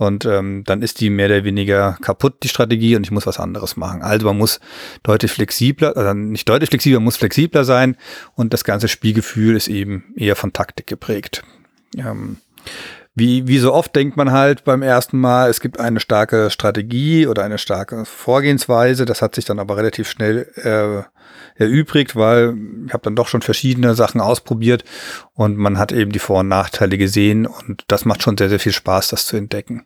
Und 0.01 0.25
ähm, 0.25 0.63
dann 0.65 0.81
ist 0.81 0.99
die 0.99 1.11
mehr 1.11 1.27
oder 1.27 1.43
weniger 1.43 1.95
kaputt, 2.01 2.41
die 2.41 2.47
Strategie, 2.47 2.95
und 2.95 3.05
ich 3.05 3.11
muss 3.11 3.27
was 3.27 3.39
anderes 3.39 3.77
machen. 3.77 4.01
Also 4.01 4.25
man 4.25 4.35
muss 4.35 4.59
deutlich 5.03 5.31
flexibler, 5.31 5.95
also 5.95 6.15
nicht 6.15 6.49
deutlich 6.49 6.71
flexibler, 6.71 6.97
man 6.97 7.03
muss 7.03 7.17
flexibler 7.17 7.65
sein. 7.65 7.95
Und 8.33 8.51
das 8.51 8.63
ganze 8.63 8.87
Spielgefühl 8.87 9.55
ist 9.55 9.67
eben 9.67 10.05
eher 10.15 10.35
von 10.35 10.53
Taktik 10.53 10.87
geprägt. 10.87 11.43
Ähm, 11.95 12.37
wie, 13.21 13.47
wie 13.47 13.59
so 13.59 13.71
oft 13.71 13.95
denkt 13.95 14.17
man 14.17 14.31
halt 14.31 14.63
beim 14.63 14.81
ersten 14.81 15.19
Mal, 15.19 15.47
es 15.51 15.61
gibt 15.61 15.79
eine 15.79 15.99
starke 15.99 16.49
Strategie 16.49 17.27
oder 17.27 17.43
eine 17.43 17.59
starke 17.59 18.03
Vorgehensweise. 18.03 19.05
Das 19.05 19.21
hat 19.21 19.35
sich 19.35 19.45
dann 19.45 19.59
aber 19.59 19.77
relativ 19.77 20.09
schnell 20.09 20.49
äh, 20.55 21.61
erübrigt, 21.61 22.15
weil 22.15 22.57
ich 22.87 22.93
habe 22.93 23.03
dann 23.03 23.15
doch 23.15 23.27
schon 23.27 23.43
verschiedene 23.43 23.93
Sachen 23.93 24.21
ausprobiert 24.21 24.83
und 25.35 25.55
man 25.55 25.77
hat 25.77 25.91
eben 25.91 26.11
die 26.11 26.17
Vor- 26.17 26.39
und 26.39 26.47
Nachteile 26.47 26.97
gesehen 26.97 27.45
und 27.45 27.83
das 27.89 28.05
macht 28.05 28.23
schon 28.23 28.37
sehr, 28.37 28.49
sehr 28.49 28.59
viel 28.59 28.71
Spaß, 28.71 29.09
das 29.09 29.27
zu 29.27 29.37
entdecken. 29.37 29.85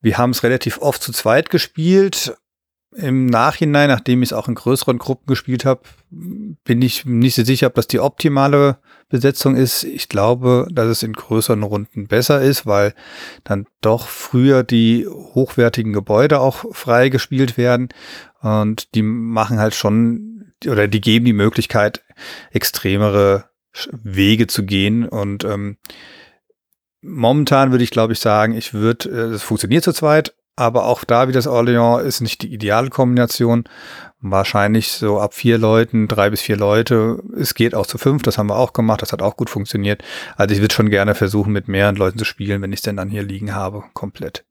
Wir 0.00 0.16
haben 0.16 0.30
es 0.30 0.44
relativ 0.44 0.78
oft 0.78 1.02
zu 1.02 1.12
zweit 1.12 1.50
gespielt. 1.50 2.36
Im 2.96 3.26
Nachhinein, 3.26 3.88
nachdem 3.88 4.22
ich 4.22 4.30
es 4.30 4.32
auch 4.32 4.48
in 4.48 4.56
größeren 4.56 4.98
Gruppen 4.98 5.26
gespielt 5.26 5.64
habe, 5.64 5.82
bin 6.10 6.82
ich 6.82 7.04
nicht 7.04 7.36
so 7.36 7.44
sicher, 7.44 7.68
ob 7.68 7.74
das 7.74 7.86
die 7.86 8.00
optimale 8.00 8.78
Besetzung 9.08 9.54
ist. 9.54 9.84
Ich 9.84 10.08
glaube, 10.08 10.66
dass 10.72 10.88
es 10.88 11.02
in 11.04 11.12
größeren 11.12 11.62
Runden 11.62 12.08
besser 12.08 12.40
ist, 12.40 12.66
weil 12.66 12.94
dann 13.44 13.66
doch 13.80 14.08
früher 14.08 14.64
die 14.64 15.06
hochwertigen 15.06 15.92
Gebäude 15.92 16.40
auch 16.40 16.64
frei 16.74 17.10
gespielt 17.10 17.56
werden 17.56 17.90
und 18.40 18.94
die 18.96 19.02
machen 19.02 19.60
halt 19.60 19.74
schon 19.74 20.52
oder 20.66 20.88
die 20.88 21.00
geben 21.00 21.24
die 21.24 21.32
Möglichkeit, 21.32 22.02
extremere 22.50 23.50
Wege 23.92 24.46
zu 24.46 24.64
gehen 24.64 25.08
und 25.08 25.44
ähm, 25.44 25.78
momentan 27.02 27.70
würde 27.70 27.84
ich 27.84 27.90
glaube 27.90 28.14
ich 28.14 28.20
sagen, 28.20 28.54
ich 28.54 28.74
würde, 28.74 29.08
äh, 29.08 29.34
es 29.34 29.42
funktioniert 29.42 29.84
zu 29.84 29.92
zweit, 29.92 30.34
aber 30.60 30.84
auch 30.84 31.04
da 31.04 31.26
wie 31.26 31.32
das 31.32 31.48
Orléans 31.48 32.02
ist 32.02 32.20
nicht 32.20 32.42
die 32.42 32.52
ideale 32.52 32.90
Kombination. 32.90 33.64
Wahrscheinlich 34.20 34.92
so 34.92 35.18
ab 35.18 35.32
vier 35.32 35.56
Leuten, 35.56 36.06
drei 36.06 36.28
bis 36.28 36.42
vier 36.42 36.58
Leute. 36.58 37.22
Es 37.34 37.54
geht 37.54 37.74
auch 37.74 37.86
zu 37.86 37.96
fünf, 37.96 38.22
das 38.22 38.36
haben 38.36 38.50
wir 38.50 38.56
auch 38.56 38.74
gemacht, 38.74 39.00
das 39.00 39.12
hat 39.12 39.22
auch 39.22 39.36
gut 39.36 39.48
funktioniert. 39.48 40.02
Also 40.36 40.54
ich 40.54 40.60
würde 40.60 40.74
schon 40.74 40.90
gerne 40.90 41.14
versuchen, 41.14 41.54
mit 41.54 41.66
mehreren 41.66 41.96
Leuten 41.96 42.18
zu 42.18 42.26
spielen, 42.26 42.60
wenn 42.60 42.72
ich 42.72 42.80
es 42.80 42.82
denn 42.82 42.98
dann 42.98 43.08
hier 43.08 43.22
liegen 43.22 43.54
habe, 43.54 43.84
komplett. 43.94 44.44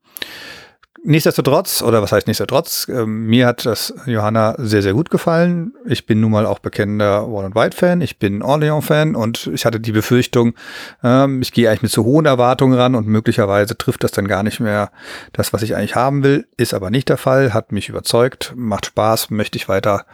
Nichtsdestotrotz, 1.03 1.81
oder 1.81 2.01
was 2.01 2.11
heißt 2.11 2.27
nichtsdestotrotz, 2.27 2.87
äh, 2.89 3.05
mir 3.05 3.47
hat 3.47 3.65
das 3.65 3.93
Johanna 4.05 4.55
sehr, 4.57 4.81
sehr 4.81 4.93
gut 4.93 5.09
gefallen. 5.09 5.73
Ich 5.85 6.05
bin 6.05 6.19
nun 6.19 6.31
mal 6.31 6.45
auch 6.45 6.59
bekennender 6.59 7.31
Wall 7.31 7.55
White 7.55 7.77
Fan, 7.77 8.01
ich 8.01 8.19
bin 8.19 8.41
Orleans 8.41 8.85
Fan 8.85 9.15
und 9.15 9.49
ich 9.53 9.65
hatte 9.65 9.79
die 9.79 9.93
Befürchtung, 9.93 10.55
ähm, 11.01 11.41
ich 11.41 11.53
gehe 11.53 11.69
eigentlich 11.69 11.83
mit 11.83 11.91
zu 11.91 12.03
hohen 12.03 12.25
Erwartungen 12.25 12.77
ran 12.77 12.95
und 12.95 13.07
möglicherweise 13.07 13.77
trifft 13.77 14.03
das 14.03 14.11
dann 14.11 14.27
gar 14.27 14.43
nicht 14.43 14.59
mehr 14.59 14.91
das, 15.31 15.53
was 15.53 15.61
ich 15.61 15.75
eigentlich 15.75 15.95
haben 15.95 16.23
will. 16.23 16.47
Ist 16.57 16.73
aber 16.73 16.89
nicht 16.89 17.07
der 17.07 17.17
Fall, 17.17 17.53
hat 17.53 17.71
mich 17.71 17.87
überzeugt, 17.87 18.53
macht 18.55 18.87
Spaß, 18.87 19.29
möchte 19.29 19.57
ich 19.57 19.69
weiter 19.69 20.05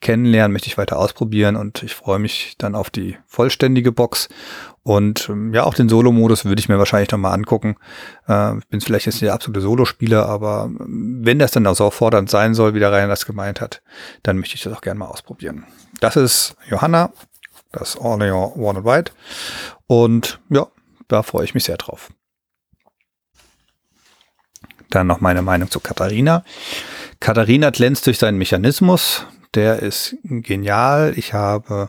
kennenlernen, 0.00 0.52
möchte 0.52 0.68
ich 0.68 0.76
weiter 0.76 0.98
ausprobieren 0.98 1.56
und 1.56 1.82
ich 1.82 1.94
freue 1.94 2.18
mich 2.18 2.56
dann 2.58 2.74
auf 2.74 2.90
die 2.90 3.16
vollständige 3.26 3.92
Box 3.92 4.28
und 4.84 5.30
ähm, 5.30 5.54
ja, 5.54 5.64
auch 5.64 5.72
den 5.72 5.88
Solo-Modus 5.88 6.44
würde 6.44 6.60
ich 6.60 6.68
mir 6.68 6.78
wahrscheinlich 6.78 7.10
noch 7.10 7.18
mal 7.18 7.32
angucken. 7.32 7.76
Äh, 8.28 8.58
ich 8.58 8.66
bin 8.68 8.82
vielleicht 8.82 9.06
jetzt 9.06 9.14
nicht 9.14 9.22
der 9.22 9.32
absolute 9.32 9.62
Solospieler, 9.62 10.26
aber 10.26 10.64
ähm, 10.66 11.20
wenn 11.22 11.38
das 11.38 11.52
dann 11.52 11.66
auch 11.66 11.74
so 11.74 11.90
fordernd 11.90 12.28
sein 12.28 12.52
soll, 12.52 12.74
wie 12.74 12.80
der 12.80 12.92
Ryan 12.92 13.08
das 13.08 13.24
gemeint 13.24 13.62
hat, 13.62 13.82
dann 14.22 14.36
möchte 14.36 14.56
ich 14.56 14.62
das 14.62 14.74
auch 14.74 14.82
gerne 14.82 14.98
mal 14.98 15.06
ausprobieren. 15.06 15.64
Das 16.00 16.16
ist 16.16 16.54
Johanna, 16.68 17.12
das 17.72 17.96
Orléans 17.96 18.56
One 18.56 18.80
and 18.80 18.86
White. 18.86 19.12
Und 19.86 20.40
ja, 20.50 20.66
da 21.08 21.22
freue 21.22 21.44
ich 21.44 21.54
mich 21.54 21.64
sehr 21.64 21.78
drauf. 21.78 22.12
Dann 24.90 25.06
noch 25.06 25.22
meine 25.22 25.40
Meinung 25.40 25.70
zu 25.70 25.80
Katharina. 25.80 26.44
Katharina 27.20 27.70
glänzt 27.70 28.06
durch 28.06 28.18
seinen 28.18 28.36
Mechanismus. 28.36 29.24
Der 29.54 29.78
ist 29.78 30.14
genial. 30.22 31.14
Ich 31.16 31.32
habe 31.32 31.88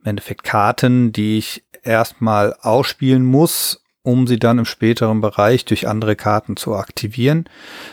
im 0.00 0.10
Endeffekt 0.10 0.42
Karten, 0.42 1.12
die 1.12 1.38
ich 1.38 1.64
erstmal 1.82 2.54
ausspielen 2.60 3.24
muss, 3.24 3.84
um 4.02 4.26
sie 4.26 4.38
dann 4.38 4.58
im 4.58 4.64
späteren 4.64 5.20
Bereich 5.20 5.64
durch 5.64 5.88
andere 5.88 6.16
Karten 6.16 6.56
zu 6.56 6.74
aktivieren. 6.74 7.44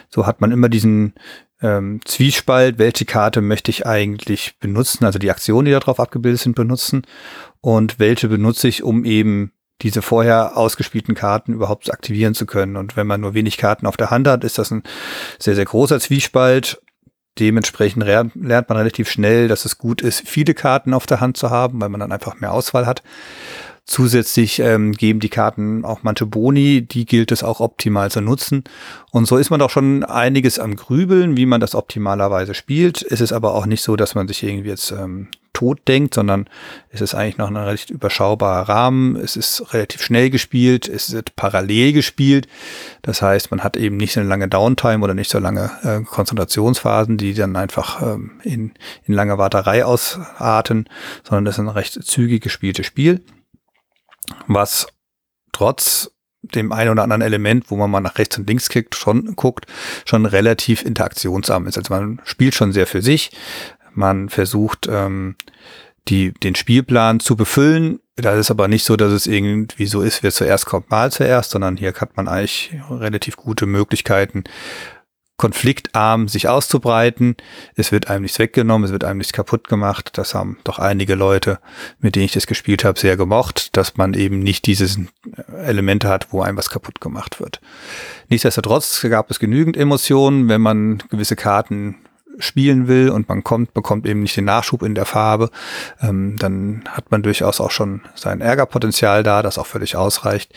So 0.10 0.26
hat 0.26 0.41
man 0.41 0.52
immer 0.52 0.69
diesen 0.69 1.13
ähm, 1.62 2.00
Zwiespalt, 2.06 2.78
welche 2.78 3.06
Karte 3.06 3.41
möchte 3.41 3.71
ich 3.71 3.86
eigentlich 3.86 4.58
benutzen, 4.60 5.06
also 5.06 5.19
die 5.19 5.32
Aktionen, 5.32 5.65
die 5.65 5.71
darauf 5.71 6.00
abgebildet 6.00 6.41
sind, 6.41 6.56
benutzen 6.56 7.04
und 7.62 8.00
welche 8.00 8.30
benutze 8.30 8.67
ich, 8.67 8.84
um 8.84 9.06
eben 9.06 9.52
diese 9.82 10.02
vorher 10.02 10.58
ausgespielten 10.58 11.13
Karten 11.13 11.54
überhaupt 11.54 11.91
aktivieren 11.91 12.34
zu 12.34 12.45
können. 12.47 12.78
Und 12.78 12.97
wenn 12.97 13.06
man 13.06 13.21
nur 13.21 13.36
wenig 13.36 13.58
Karten 13.58 13.86
auf 13.86 13.97
der 13.97 14.10
Hand 14.10 14.28
hat, 14.28 14.43
ist 14.43 14.58
das 14.58 14.71
ein 14.71 14.84
sehr, 15.39 15.56
sehr 15.56 15.65
großer 15.65 16.00
Zwiespalt 16.00 16.82
Dementsprechend 17.39 18.04
lernt 18.04 18.69
man 18.69 18.78
relativ 18.78 19.10
schnell, 19.10 19.47
dass 19.47 19.65
es 19.65 19.78
gut 19.78 20.02
ist, 20.02 20.28
viele 20.28 20.54
Karten 20.54 20.93
auf 20.93 21.06
der 21.06 21.19
Hand 21.19 21.38
zu 21.38 21.50
haben, 21.50 21.80
weil 21.80 21.89
man 21.89 22.00
dann 22.00 22.12
einfach 22.12 22.39
mehr 22.39 22.52
Auswahl 22.52 22.86
hat. 22.86 23.04
Zusätzlich 23.88 24.60
ähm, 24.60 24.91
geben 24.91 25.21
die 25.21 25.30
Karten 25.30 25.86
auch 25.86 26.00
manche 26.04 26.26
Boni, 26.26 26.82
die 26.82 27.06
gilt 27.06 27.32
es 27.32 27.41
auch 27.41 27.62
optimal 27.62 28.12
zu 28.12 28.19
nutzen. 28.19 28.65
Und 29.12 29.28
so 29.28 29.38
ist 29.38 29.50
man 29.50 29.62
doch 29.62 29.69
schon 29.69 30.04
einiges 30.04 30.60
am 30.60 30.76
Grübeln, 30.76 31.38
wie 31.38 31.45
man 31.45 31.62
das 31.62 31.73
optimalerweise 31.73 32.54
spielt. 32.54 33.02
Es 33.02 33.21
ist 33.21 33.32
aber 33.32 33.56
auch 33.56 33.65
nicht 33.65 33.82
so, 33.82 33.95
dass 33.95 34.13
man 34.13 34.28
sich 34.28 34.43
irgendwie 34.43 34.67
jetzt 34.67 34.91
ähm, 34.91 35.30
tot 35.54 35.88
denkt, 35.88 36.15
sondern 36.15 36.50
es 36.89 37.00
ist 37.00 37.15
eigentlich 37.15 37.38
noch 37.38 37.47
ein 37.47 37.56
recht 37.56 37.89
überschaubarer 37.89 38.67
Rahmen. 38.67 39.15
Es 39.15 39.38
ist 39.38 39.73
relativ 39.73 40.04
schnell 40.04 40.32
gespielt, 40.32 40.89
es 40.89 41.13
wird 41.13 41.38
parallel 41.38 41.93
gespielt. 41.93 42.50
Das 43.04 43.21
heißt, 43.21 43.52
man 43.52 43.63
hat 43.63 43.78
eben 43.78 43.95
nicht 43.95 44.12
so 44.12 44.19
eine 44.19 44.28
lange 44.28 44.50
Downtime 44.50 45.02
oder 45.02 45.13
nicht 45.13 45.32
so 45.32 45.39
lange 45.39 45.71
äh, 45.84 46.02
Konzentrationsphasen, 46.02 47.17
die 47.17 47.34
dann 47.34 47.56
einfach 47.56 48.02
ähm, 48.02 48.32
in, 48.43 48.73
in 49.06 49.13
lange 49.13 49.38
Warterei 49.38 49.86
ausarten, 49.86 50.89
sondern 51.23 51.45
das 51.45 51.56
ist 51.56 51.60
ein 51.60 51.69
recht 51.69 51.93
zügig 52.04 52.43
gespieltes 52.43 52.86
Spiel 52.86 53.21
was 54.47 54.87
trotz 55.51 56.11
dem 56.41 56.71
einen 56.71 56.91
oder 56.91 57.03
anderen 57.03 57.21
Element, 57.21 57.69
wo 57.69 57.75
man 57.75 57.91
mal 57.91 57.99
nach 57.99 58.17
rechts 58.17 58.37
und 58.37 58.47
links 58.47 58.69
kickt, 58.69 58.95
schon 58.95 59.35
guckt, 59.35 59.65
schon 60.05 60.25
relativ 60.25 60.83
interaktionsarm 60.83 61.67
ist. 61.67 61.77
Also 61.77 61.93
man 61.93 62.21
spielt 62.23 62.55
schon 62.55 62.71
sehr 62.71 62.87
für 62.87 63.01
sich. 63.01 63.31
Man 63.93 64.29
versucht, 64.29 64.87
ähm, 64.89 65.35
die, 66.07 66.31
den 66.31 66.55
Spielplan 66.55 67.19
zu 67.19 67.35
befüllen. 67.35 67.99
Da 68.15 68.33
ist 68.33 68.51
aber 68.51 68.67
nicht 68.67 68.85
so, 68.85 68.95
dass 68.95 69.11
es 69.11 69.27
irgendwie 69.27 69.85
so 69.85 70.01
ist, 70.01 70.23
wer 70.23 70.31
zuerst 70.31 70.65
kommt, 70.65 70.89
mal 70.89 71.11
zuerst, 71.11 71.51
sondern 71.51 71.77
hier 71.77 71.93
hat 71.93 72.15
man 72.17 72.27
eigentlich 72.27 72.75
relativ 72.89 73.35
gute 73.35 73.65
Möglichkeiten, 73.65 74.43
konfliktarm 75.38 76.28
sich 76.28 76.47
auszubreiten. 76.47 77.36
Es 77.76 77.91
wird 77.91 78.10
einem 78.10 78.23
nichts 78.23 78.39
weggenommen, 78.39 78.86
es 78.86 78.91
wird 78.91 79.04
einem 79.04 79.19
nichts 79.19 79.34
kaputt 79.34 79.67
gemacht. 79.67 80.17
Das 80.17 80.34
haben 80.34 80.58
doch 80.63 80.80
einige 80.80 81.15
Leute, 81.15 81.60
mit 82.00 82.15
denen 82.15 82.26
ich 82.26 82.34
das 82.34 82.47
gespielt 82.47 82.84
habe, 82.84 83.00
sehr 83.00 83.17
gemocht, 83.17 83.78
dass 83.78 83.97
man 83.97 84.15
eben 84.15 84.39
nicht 84.39 84.65
dieses 84.65 85.00
Elemente 85.63 86.10
hat, 86.10 86.34
wo 86.34 86.41
einem 86.41 86.58
was 86.58 86.69
kaputt 86.69 87.00
gemacht 87.02 87.39
wird. 87.39 87.62
Nichtsdestotrotz 88.30 89.06
gab 89.10 89.30
es 89.30 89.39
genügend 89.39 89.78
Emotionen, 89.78 90.50
wenn 90.50 90.62
man 90.62 91.04
gewisse 91.10 91.36
Karten 91.36 91.95
spielen 92.39 92.88
will 92.88 93.10
und 93.10 93.30
man 93.30 93.43
kommt, 93.43 93.73
bekommt 93.73 94.06
eben 94.06 94.21
nicht 94.21 94.38
den 94.38 94.45
Nachschub 94.45 94.84
in 94.84 94.95
der 94.95 95.06
Farbe, 95.06 95.50
ähm, 96.02 96.36
dann 96.38 96.84
hat 96.89 97.12
man 97.12 97.23
durchaus 97.23 97.60
auch 97.60 97.71
schon 97.71 98.02
sein 98.15 98.41
Ärgerpotenzial 98.41 99.23
da, 99.23 99.41
das 99.41 99.58
auch 99.58 99.65
völlig 99.65 99.95
ausreicht. 99.95 100.54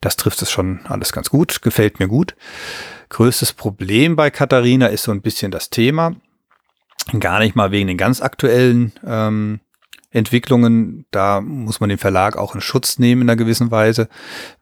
Das 0.00 0.16
trifft 0.16 0.42
es 0.42 0.50
schon 0.50 0.80
alles 0.88 1.12
ganz 1.12 1.30
gut, 1.30 1.62
gefällt 1.62 2.00
mir 2.00 2.08
gut. 2.08 2.34
Größtes 3.12 3.52
Problem 3.52 4.16
bei 4.16 4.30
Katharina 4.30 4.86
ist 4.86 5.02
so 5.02 5.12
ein 5.12 5.20
bisschen 5.20 5.50
das 5.50 5.68
Thema. 5.68 6.16
Gar 7.20 7.40
nicht 7.40 7.54
mal 7.54 7.70
wegen 7.70 7.86
den 7.86 7.98
ganz 7.98 8.22
aktuellen 8.22 8.92
ähm, 9.06 9.60
Entwicklungen. 10.12 11.06
Da 11.10 11.40
muss 11.40 11.80
man 11.80 11.88
den 11.88 11.98
Verlag 11.98 12.36
auch 12.36 12.54
in 12.54 12.60
Schutz 12.60 12.98
nehmen 12.98 13.22
in 13.22 13.30
einer 13.30 13.36
gewissen 13.36 13.70
Weise. 13.70 14.08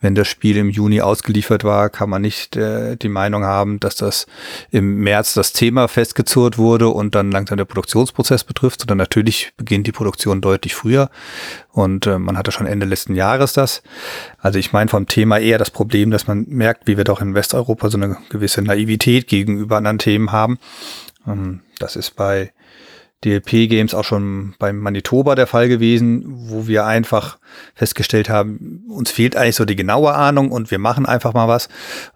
Wenn 0.00 0.14
das 0.14 0.28
Spiel 0.28 0.56
im 0.56 0.70
Juni 0.70 1.00
ausgeliefert 1.00 1.64
war, 1.64 1.90
kann 1.90 2.08
man 2.08 2.22
nicht 2.22 2.56
äh, 2.56 2.96
die 2.96 3.08
Meinung 3.08 3.44
haben, 3.44 3.80
dass 3.80 3.96
das 3.96 4.26
im 4.70 4.98
März 5.00 5.34
das 5.34 5.52
Thema 5.52 5.88
festgezurrt 5.88 6.56
wurde 6.56 6.88
und 6.88 7.14
dann 7.14 7.32
langsam 7.32 7.56
der 7.56 7.64
Produktionsprozess 7.64 8.44
betrifft, 8.44 8.80
sondern 8.80 8.98
natürlich 8.98 9.52
beginnt 9.56 9.86
die 9.86 9.92
Produktion 9.92 10.40
deutlich 10.40 10.74
früher. 10.74 11.10
Und 11.72 12.06
äh, 12.06 12.18
man 12.18 12.38
hatte 12.38 12.52
schon 12.52 12.66
Ende 12.66 12.86
letzten 12.86 13.14
Jahres 13.14 13.52
das. 13.52 13.82
Also 14.38 14.58
ich 14.58 14.72
meine 14.72 14.88
vom 14.88 15.06
Thema 15.06 15.38
eher 15.38 15.58
das 15.58 15.70
Problem, 15.70 16.10
dass 16.10 16.26
man 16.26 16.46
merkt, 16.48 16.86
wie 16.86 16.96
wir 16.96 17.04
doch 17.04 17.20
in 17.20 17.34
Westeuropa 17.34 17.90
so 17.90 17.96
eine 17.96 18.16
gewisse 18.28 18.62
Naivität 18.62 19.26
gegenüber 19.26 19.76
anderen 19.76 19.98
Themen 19.98 20.30
haben. 20.30 20.58
Ähm, 21.26 21.60
das 21.78 21.96
ist 21.96 22.14
bei 22.16 22.52
DLP-Games 23.24 23.94
auch 23.94 24.04
schon 24.04 24.54
beim 24.59 24.78
Manitoba 24.78 25.35
der 25.35 25.46
Fall 25.46 25.68
gewesen, 25.68 26.24
wo 26.26 26.66
wir 26.66 26.87
einfach 26.87 27.38
festgestellt 27.74 28.30
haben, 28.30 28.85
uns 28.88 29.11
fehlt 29.11 29.37
eigentlich 29.37 29.56
so 29.56 29.66
die 29.66 29.76
genaue 29.76 30.14
Ahnung 30.14 30.50
und 30.50 30.70
wir 30.70 30.78
machen 30.78 31.04
einfach 31.04 31.35
mal 31.35 31.46
was, 31.46 31.68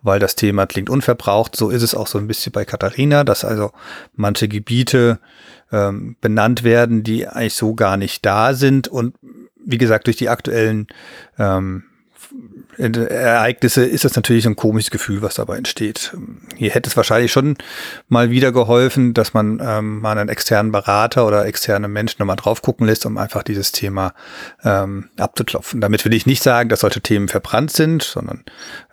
weil 0.03 0.19
das 0.19 0.35
Thema 0.35 0.67
klingt 0.67 0.88
unverbraucht. 0.88 1.57
So 1.57 1.69
ist 1.69 1.83
es 1.83 1.95
auch 1.95 2.07
so 2.07 2.19
ein 2.19 2.27
bisschen 2.27 2.53
bei 2.53 2.64
Katharina, 2.64 3.23
dass 3.23 3.45
also 3.45 3.73
manche 4.14 4.49
Gebiete 4.49 5.19
ähm, 5.73 6.17
benannt 6.21 6.64
werden, 6.64 7.03
die 7.03 7.27
eigentlich 7.29 7.55
so 7.55 7.75
gar 7.75 7.97
nicht 7.97 8.25
da 8.25 8.55
sind 8.55 8.88
und 8.88 9.14
wie 9.67 9.79
gesagt, 9.79 10.07
durch 10.07 10.17
die 10.17 10.29
aktuellen 10.29 10.87
ähm, 11.38 11.85
Ereignisse 12.79 13.85
ist 13.85 14.05
das 14.05 14.17
natürlich 14.17 14.47
ein 14.47 14.57
komisches 14.57 14.91
Gefühl, 14.91 15.23
was 15.23 15.35
dabei 15.35 15.57
entsteht. 15.57 16.17
Hier 16.57 16.71
hätte 16.71 16.89
es 16.89 16.97
wahrscheinlich 16.97 17.33
schon 17.33 17.57
mal 18.09 18.31
wieder 18.31 18.53
geholfen, 18.53 19.15
dass 19.15 19.35
man 19.35 19.61
ähm, 19.65 20.01
mal 20.01 20.17
einen 20.17 20.29
externen 20.29 20.73
Berater 20.73 21.27
oder 21.27 21.47
externe 21.47 21.89
Menschen 21.89 22.17
nochmal 22.19 22.37
drauf 22.37 22.63
gucken 22.63 22.87
lässt, 22.87 23.07
um 23.07 23.19
einfach 23.19 23.43
dieses 23.43 23.73
Thema 23.73 24.15
ähm, 24.65 25.11
abzuklopfen. 25.19 25.81
Damit 25.81 26.05
will 26.05 26.15
ich 26.15 26.27
nicht 26.27 26.43
sagen, 26.43 26.69
dass 26.69 26.81
solche 26.81 27.01
Themen 27.01 27.29
verbrannt 27.29 27.71
sind, 27.71 28.03
sondern 28.03 28.45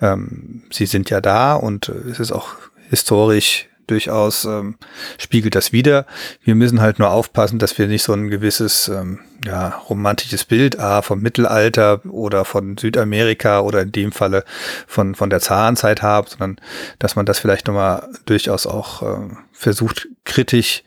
ähm, 0.02 0.64
sie 0.72 0.86
sind 0.86 1.10
ja 1.10 1.22
da 1.22 1.54
und 1.54 1.90
äh, 1.90 2.10
es 2.10 2.20
ist 2.20 2.32
auch 2.32 2.56
historisch 2.90 3.70
durchaus 3.92 4.46
ähm, 4.46 4.76
spiegelt 5.18 5.56
das 5.56 5.72
wieder. 5.72 6.06
Wir 6.44 6.56
müssen 6.56 6.82
halt 6.82 7.00
nur 7.00 7.12
aufpassen, 7.12 7.60
dass 7.60 7.78
wir 7.78 7.88
nicht 7.88 8.04
so 8.04 8.14
ein 8.14 8.30
gewisses 8.30 8.88
ähm, 8.88 9.20
ja, 9.46 9.70
romantisches 9.90 10.46
Bild 10.46 10.80
ah, 10.80 11.02
vom 11.02 11.22
Mittelalter 11.22 12.02
oder 12.06 12.46
von 12.46 12.78
Südamerika 12.78 13.60
oder 13.62 13.82
in 13.82 13.92
dem 13.92 14.12
Falle 14.12 14.44
von, 14.88 15.16
von 15.16 15.30
der 15.30 15.42
Zahnzeit 15.42 16.02
haben, 16.02 16.28
sondern 16.28 16.58
dass 17.00 17.16
man 17.16 17.26
das 17.26 17.40
vielleicht 17.40 17.68
nochmal 17.68 18.10
durchaus 18.26 18.66
auch 18.66 19.02
äh, 19.02 19.30
versucht, 19.52 20.08
kritisch 20.24 20.84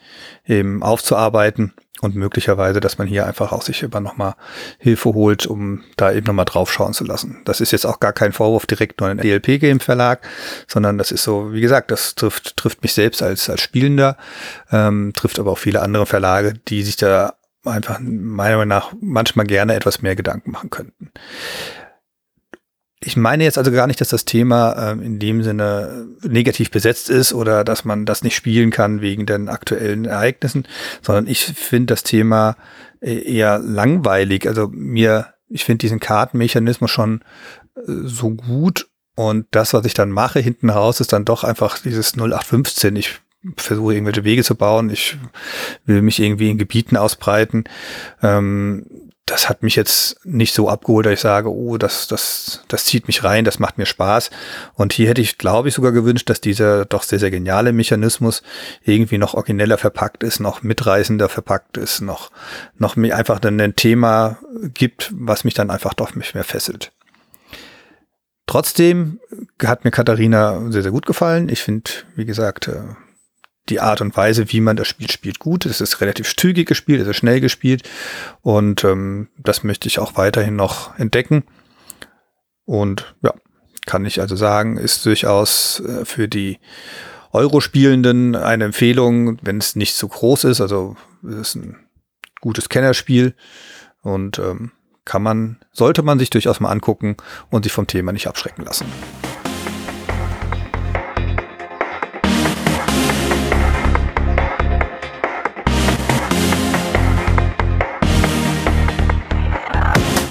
eben 0.46 0.82
aufzuarbeiten 0.82 1.72
und 2.04 2.14
möglicherweise, 2.14 2.80
dass 2.80 2.98
man 2.98 3.06
hier 3.06 3.26
einfach 3.26 3.52
auch 3.52 3.62
sich 3.62 3.82
immer 3.82 4.00
nochmal 4.00 4.34
Hilfe 4.78 5.14
holt, 5.14 5.46
um 5.46 5.82
da 5.96 6.12
eben 6.12 6.26
nochmal 6.26 6.44
drauf 6.44 6.72
schauen 6.72 6.92
zu 6.92 7.04
lassen. 7.04 7.40
Das 7.44 7.60
ist 7.60 7.72
jetzt 7.72 7.86
auch 7.86 8.00
gar 8.00 8.12
kein 8.12 8.32
Vorwurf 8.32 8.66
direkt 8.66 9.00
nur 9.00 9.10
in 9.10 9.18
DLP-Game 9.18 9.80
Verlag, 9.80 10.26
sondern 10.68 10.98
das 10.98 11.10
ist 11.10 11.22
so, 11.22 11.52
wie 11.52 11.60
gesagt, 11.60 11.90
das 11.90 12.14
trifft, 12.14 12.56
trifft 12.56 12.82
mich 12.82 12.92
selbst 12.92 13.22
als, 13.22 13.48
als 13.50 13.60
Spielender, 13.60 14.16
ähm, 14.70 15.12
trifft 15.16 15.38
aber 15.38 15.52
auch 15.52 15.58
viele 15.58 15.82
andere 15.82 16.06
Verlage, 16.06 16.54
die 16.68 16.82
sich 16.82 16.96
da 16.96 17.34
einfach 17.64 17.98
meiner 18.00 18.56
Meinung 18.56 18.68
nach 18.68 18.92
manchmal 19.00 19.46
gerne 19.46 19.74
etwas 19.74 20.02
mehr 20.02 20.16
Gedanken 20.16 20.50
machen 20.50 20.70
könnten. 20.70 21.10
Ich 23.04 23.16
meine 23.16 23.44
jetzt 23.44 23.58
also 23.58 23.70
gar 23.70 23.86
nicht, 23.86 24.00
dass 24.00 24.08
das 24.08 24.24
Thema 24.24 24.92
ähm, 24.92 25.02
in 25.02 25.18
dem 25.18 25.42
Sinne 25.42 26.06
negativ 26.22 26.70
besetzt 26.70 27.10
ist 27.10 27.32
oder 27.32 27.64
dass 27.64 27.84
man 27.84 28.06
das 28.06 28.22
nicht 28.22 28.34
spielen 28.34 28.70
kann 28.70 29.00
wegen 29.00 29.26
den 29.26 29.48
aktuellen 29.48 30.04
Ereignissen, 30.04 30.66
sondern 31.02 31.26
ich 31.26 31.44
finde 31.44 31.94
das 31.94 32.02
Thema 32.02 32.56
äh, 33.00 33.34
eher 33.34 33.58
langweilig. 33.58 34.48
Also 34.48 34.68
mir, 34.72 35.34
ich 35.48 35.64
finde 35.64 35.78
diesen 35.78 36.00
Kartenmechanismus 36.00 36.90
schon 36.90 37.20
äh, 37.76 37.80
so 38.04 38.30
gut 38.30 38.88
und 39.14 39.46
das, 39.52 39.74
was 39.74 39.84
ich 39.84 39.94
dann 39.94 40.10
mache 40.10 40.40
hinten 40.40 40.70
raus, 40.70 41.00
ist 41.00 41.12
dann 41.12 41.24
doch 41.24 41.44
einfach 41.44 41.78
dieses 41.78 42.14
0815. 42.14 42.96
Ich 42.96 43.20
versuche 43.56 43.94
irgendwelche 43.94 44.24
Wege 44.24 44.42
zu 44.42 44.54
bauen, 44.54 44.90
ich 44.90 45.16
will 45.84 46.02
mich 46.02 46.18
irgendwie 46.18 46.50
in 46.50 46.58
Gebieten 46.58 46.96
ausbreiten. 46.96 47.64
Ähm, 48.22 48.86
das 49.26 49.48
hat 49.48 49.62
mich 49.62 49.74
jetzt 49.74 50.24
nicht 50.24 50.52
so 50.52 50.68
abgeholt, 50.68 51.06
dass 51.06 51.14
ich 51.14 51.20
sage, 51.20 51.50
oh, 51.50 51.78
das, 51.78 52.08
das, 52.08 52.62
das 52.68 52.84
zieht 52.84 53.06
mich 53.06 53.24
rein, 53.24 53.46
das 53.46 53.58
macht 53.58 53.78
mir 53.78 53.86
Spaß. 53.86 54.30
Und 54.74 54.92
hier 54.92 55.08
hätte 55.08 55.22
ich, 55.22 55.38
glaube 55.38 55.68
ich, 55.68 55.74
sogar 55.74 55.92
gewünscht, 55.92 56.28
dass 56.28 56.42
dieser 56.42 56.84
doch 56.84 57.02
sehr, 57.02 57.18
sehr 57.18 57.30
geniale 57.30 57.72
Mechanismus 57.72 58.42
irgendwie 58.82 59.16
noch 59.16 59.32
origineller 59.32 59.78
verpackt 59.78 60.22
ist, 60.22 60.40
noch 60.40 60.62
mitreißender 60.62 61.30
verpackt 61.30 61.78
ist, 61.78 62.02
noch, 62.02 62.30
noch 62.76 62.96
mir 62.96 63.16
einfach 63.16 63.38
dann 63.38 63.58
ein 63.60 63.76
Thema 63.76 64.38
gibt, 64.74 65.10
was 65.16 65.44
mich 65.44 65.54
dann 65.54 65.70
einfach 65.70 65.94
doch 65.94 66.14
nicht 66.14 66.34
mehr 66.34 66.44
fesselt. 66.44 66.92
Trotzdem 68.46 69.20
hat 69.62 69.84
mir 69.84 69.90
Katharina 69.90 70.70
sehr, 70.70 70.82
sehr 70.82 70.92
gut 70.92 71.06
gefallen. 71.06 71.48
Ich 71.48 71.62
finde, 71.62 71.90
wie 72.14 72.26
gesagt, 72.26 72.68
äh, 72.68 72.82
die 73.68 73.80
Art 73.80 74.00
und 74.00 74.16
Weise, 74.16 74.52
wie 74.52 74.60
man 74.60 74.76
das 74.76 74.88
Spiel 74.88 75.10
spielt, 75.10 75.38
gut. 75.38 75.66
Es 75.66 75.80
ist 75.80 76.00
relativ 76.00 76.36
zügig 76.36 76.68
gespielt, 76.68 77.00
es 77.00 77.08
ist 77.08 77.16
schnell 77.16 77.40
gespielt 77.40 77.88
und 78.42 78.84
ähm, 78.84 79.28
das 79.38 79.64
möchte 79.64 79.88
ich 79.88 79.98
auch 79.98 80.16
weiterhin 80.16 80.56
noch 80.56 80.98
entdecken. 80.98 81.44
Und 82.66 83.14
ja, 83.22 83.32
kann 83.86 84.04
ich 84.04 84.20
also 84.20 84.36
sagen, 84.36 84.76
ist 84.76 85.04
durchaus 85.06 85.80
äh, 85.80 86.04
für 86.04 86.28
die 86.28 86.58
Euro-Spielenden 87.32 88.36
eine 88.36 88.64
Empfehlung, 88.64 89.38
wenn 89.42 89.58
es 89.58 89.76
nicht 89.76 89.96
zu 89.96 90.08
groß 90.08 90.44
ist. 90.44 90.60
Also 90.60 90.96
es 91.26 91.48
ist 91.48 91.54
ein 91.56 91.76
gutes 92.40 92.68
Kennerspiel 92.68 93.34
und 94.02 94.38
ähm, 94.38 94.72
kann 95.04 95.22
man, 95.22 95.58
sollte 95.72 96.02
man 96.02 96.18
sich 96.18 96.30
durchaus 96.30 96.60
mal 96.60 96.70
angucken 96.70 97.16
und 97.50 97.64
sich 97.64 97.72
vom 97.72 97.86
Thema 97.86 98.12
nicht 98.12 98.26
abschrecken 98.26 98.64
lassen. 98.64 98.86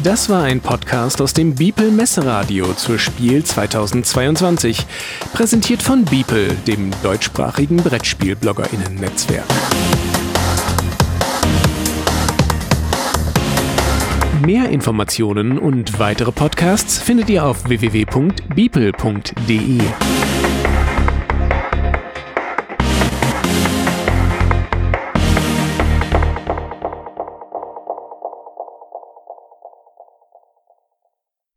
Das 0.04 0.28
war 0.28 0.44
ein 0.44 0.60
Podcast 0.60 1.22
aus 1.22 1.34
dem 1.34 1.56
Beeple 1.56 1.90
Messeradio 1.90 2.74
zur 2.74 3.00
Spiel 3.00 3.42
2022, 3.42 4.86
präsentiert 5.32 5.82
von 5.82 6.04
Beeple, 6.04 6.56
dem 6.68 6.92
deutschsprachigen 7.02 7.78
Brettspiel-BloggerInnen-Netzwerk. 7.78 9.46
Mehr 14.46 14.68
Informationen 14.68 15.58
und 15.58 15.98
weitere 16.00 16.34
Podcasts 16.34 17.00
findet 17.00 17.30
ihr 17.30 17.46
auf 17.46 17.70
www.beeple.de. 17.70 19.80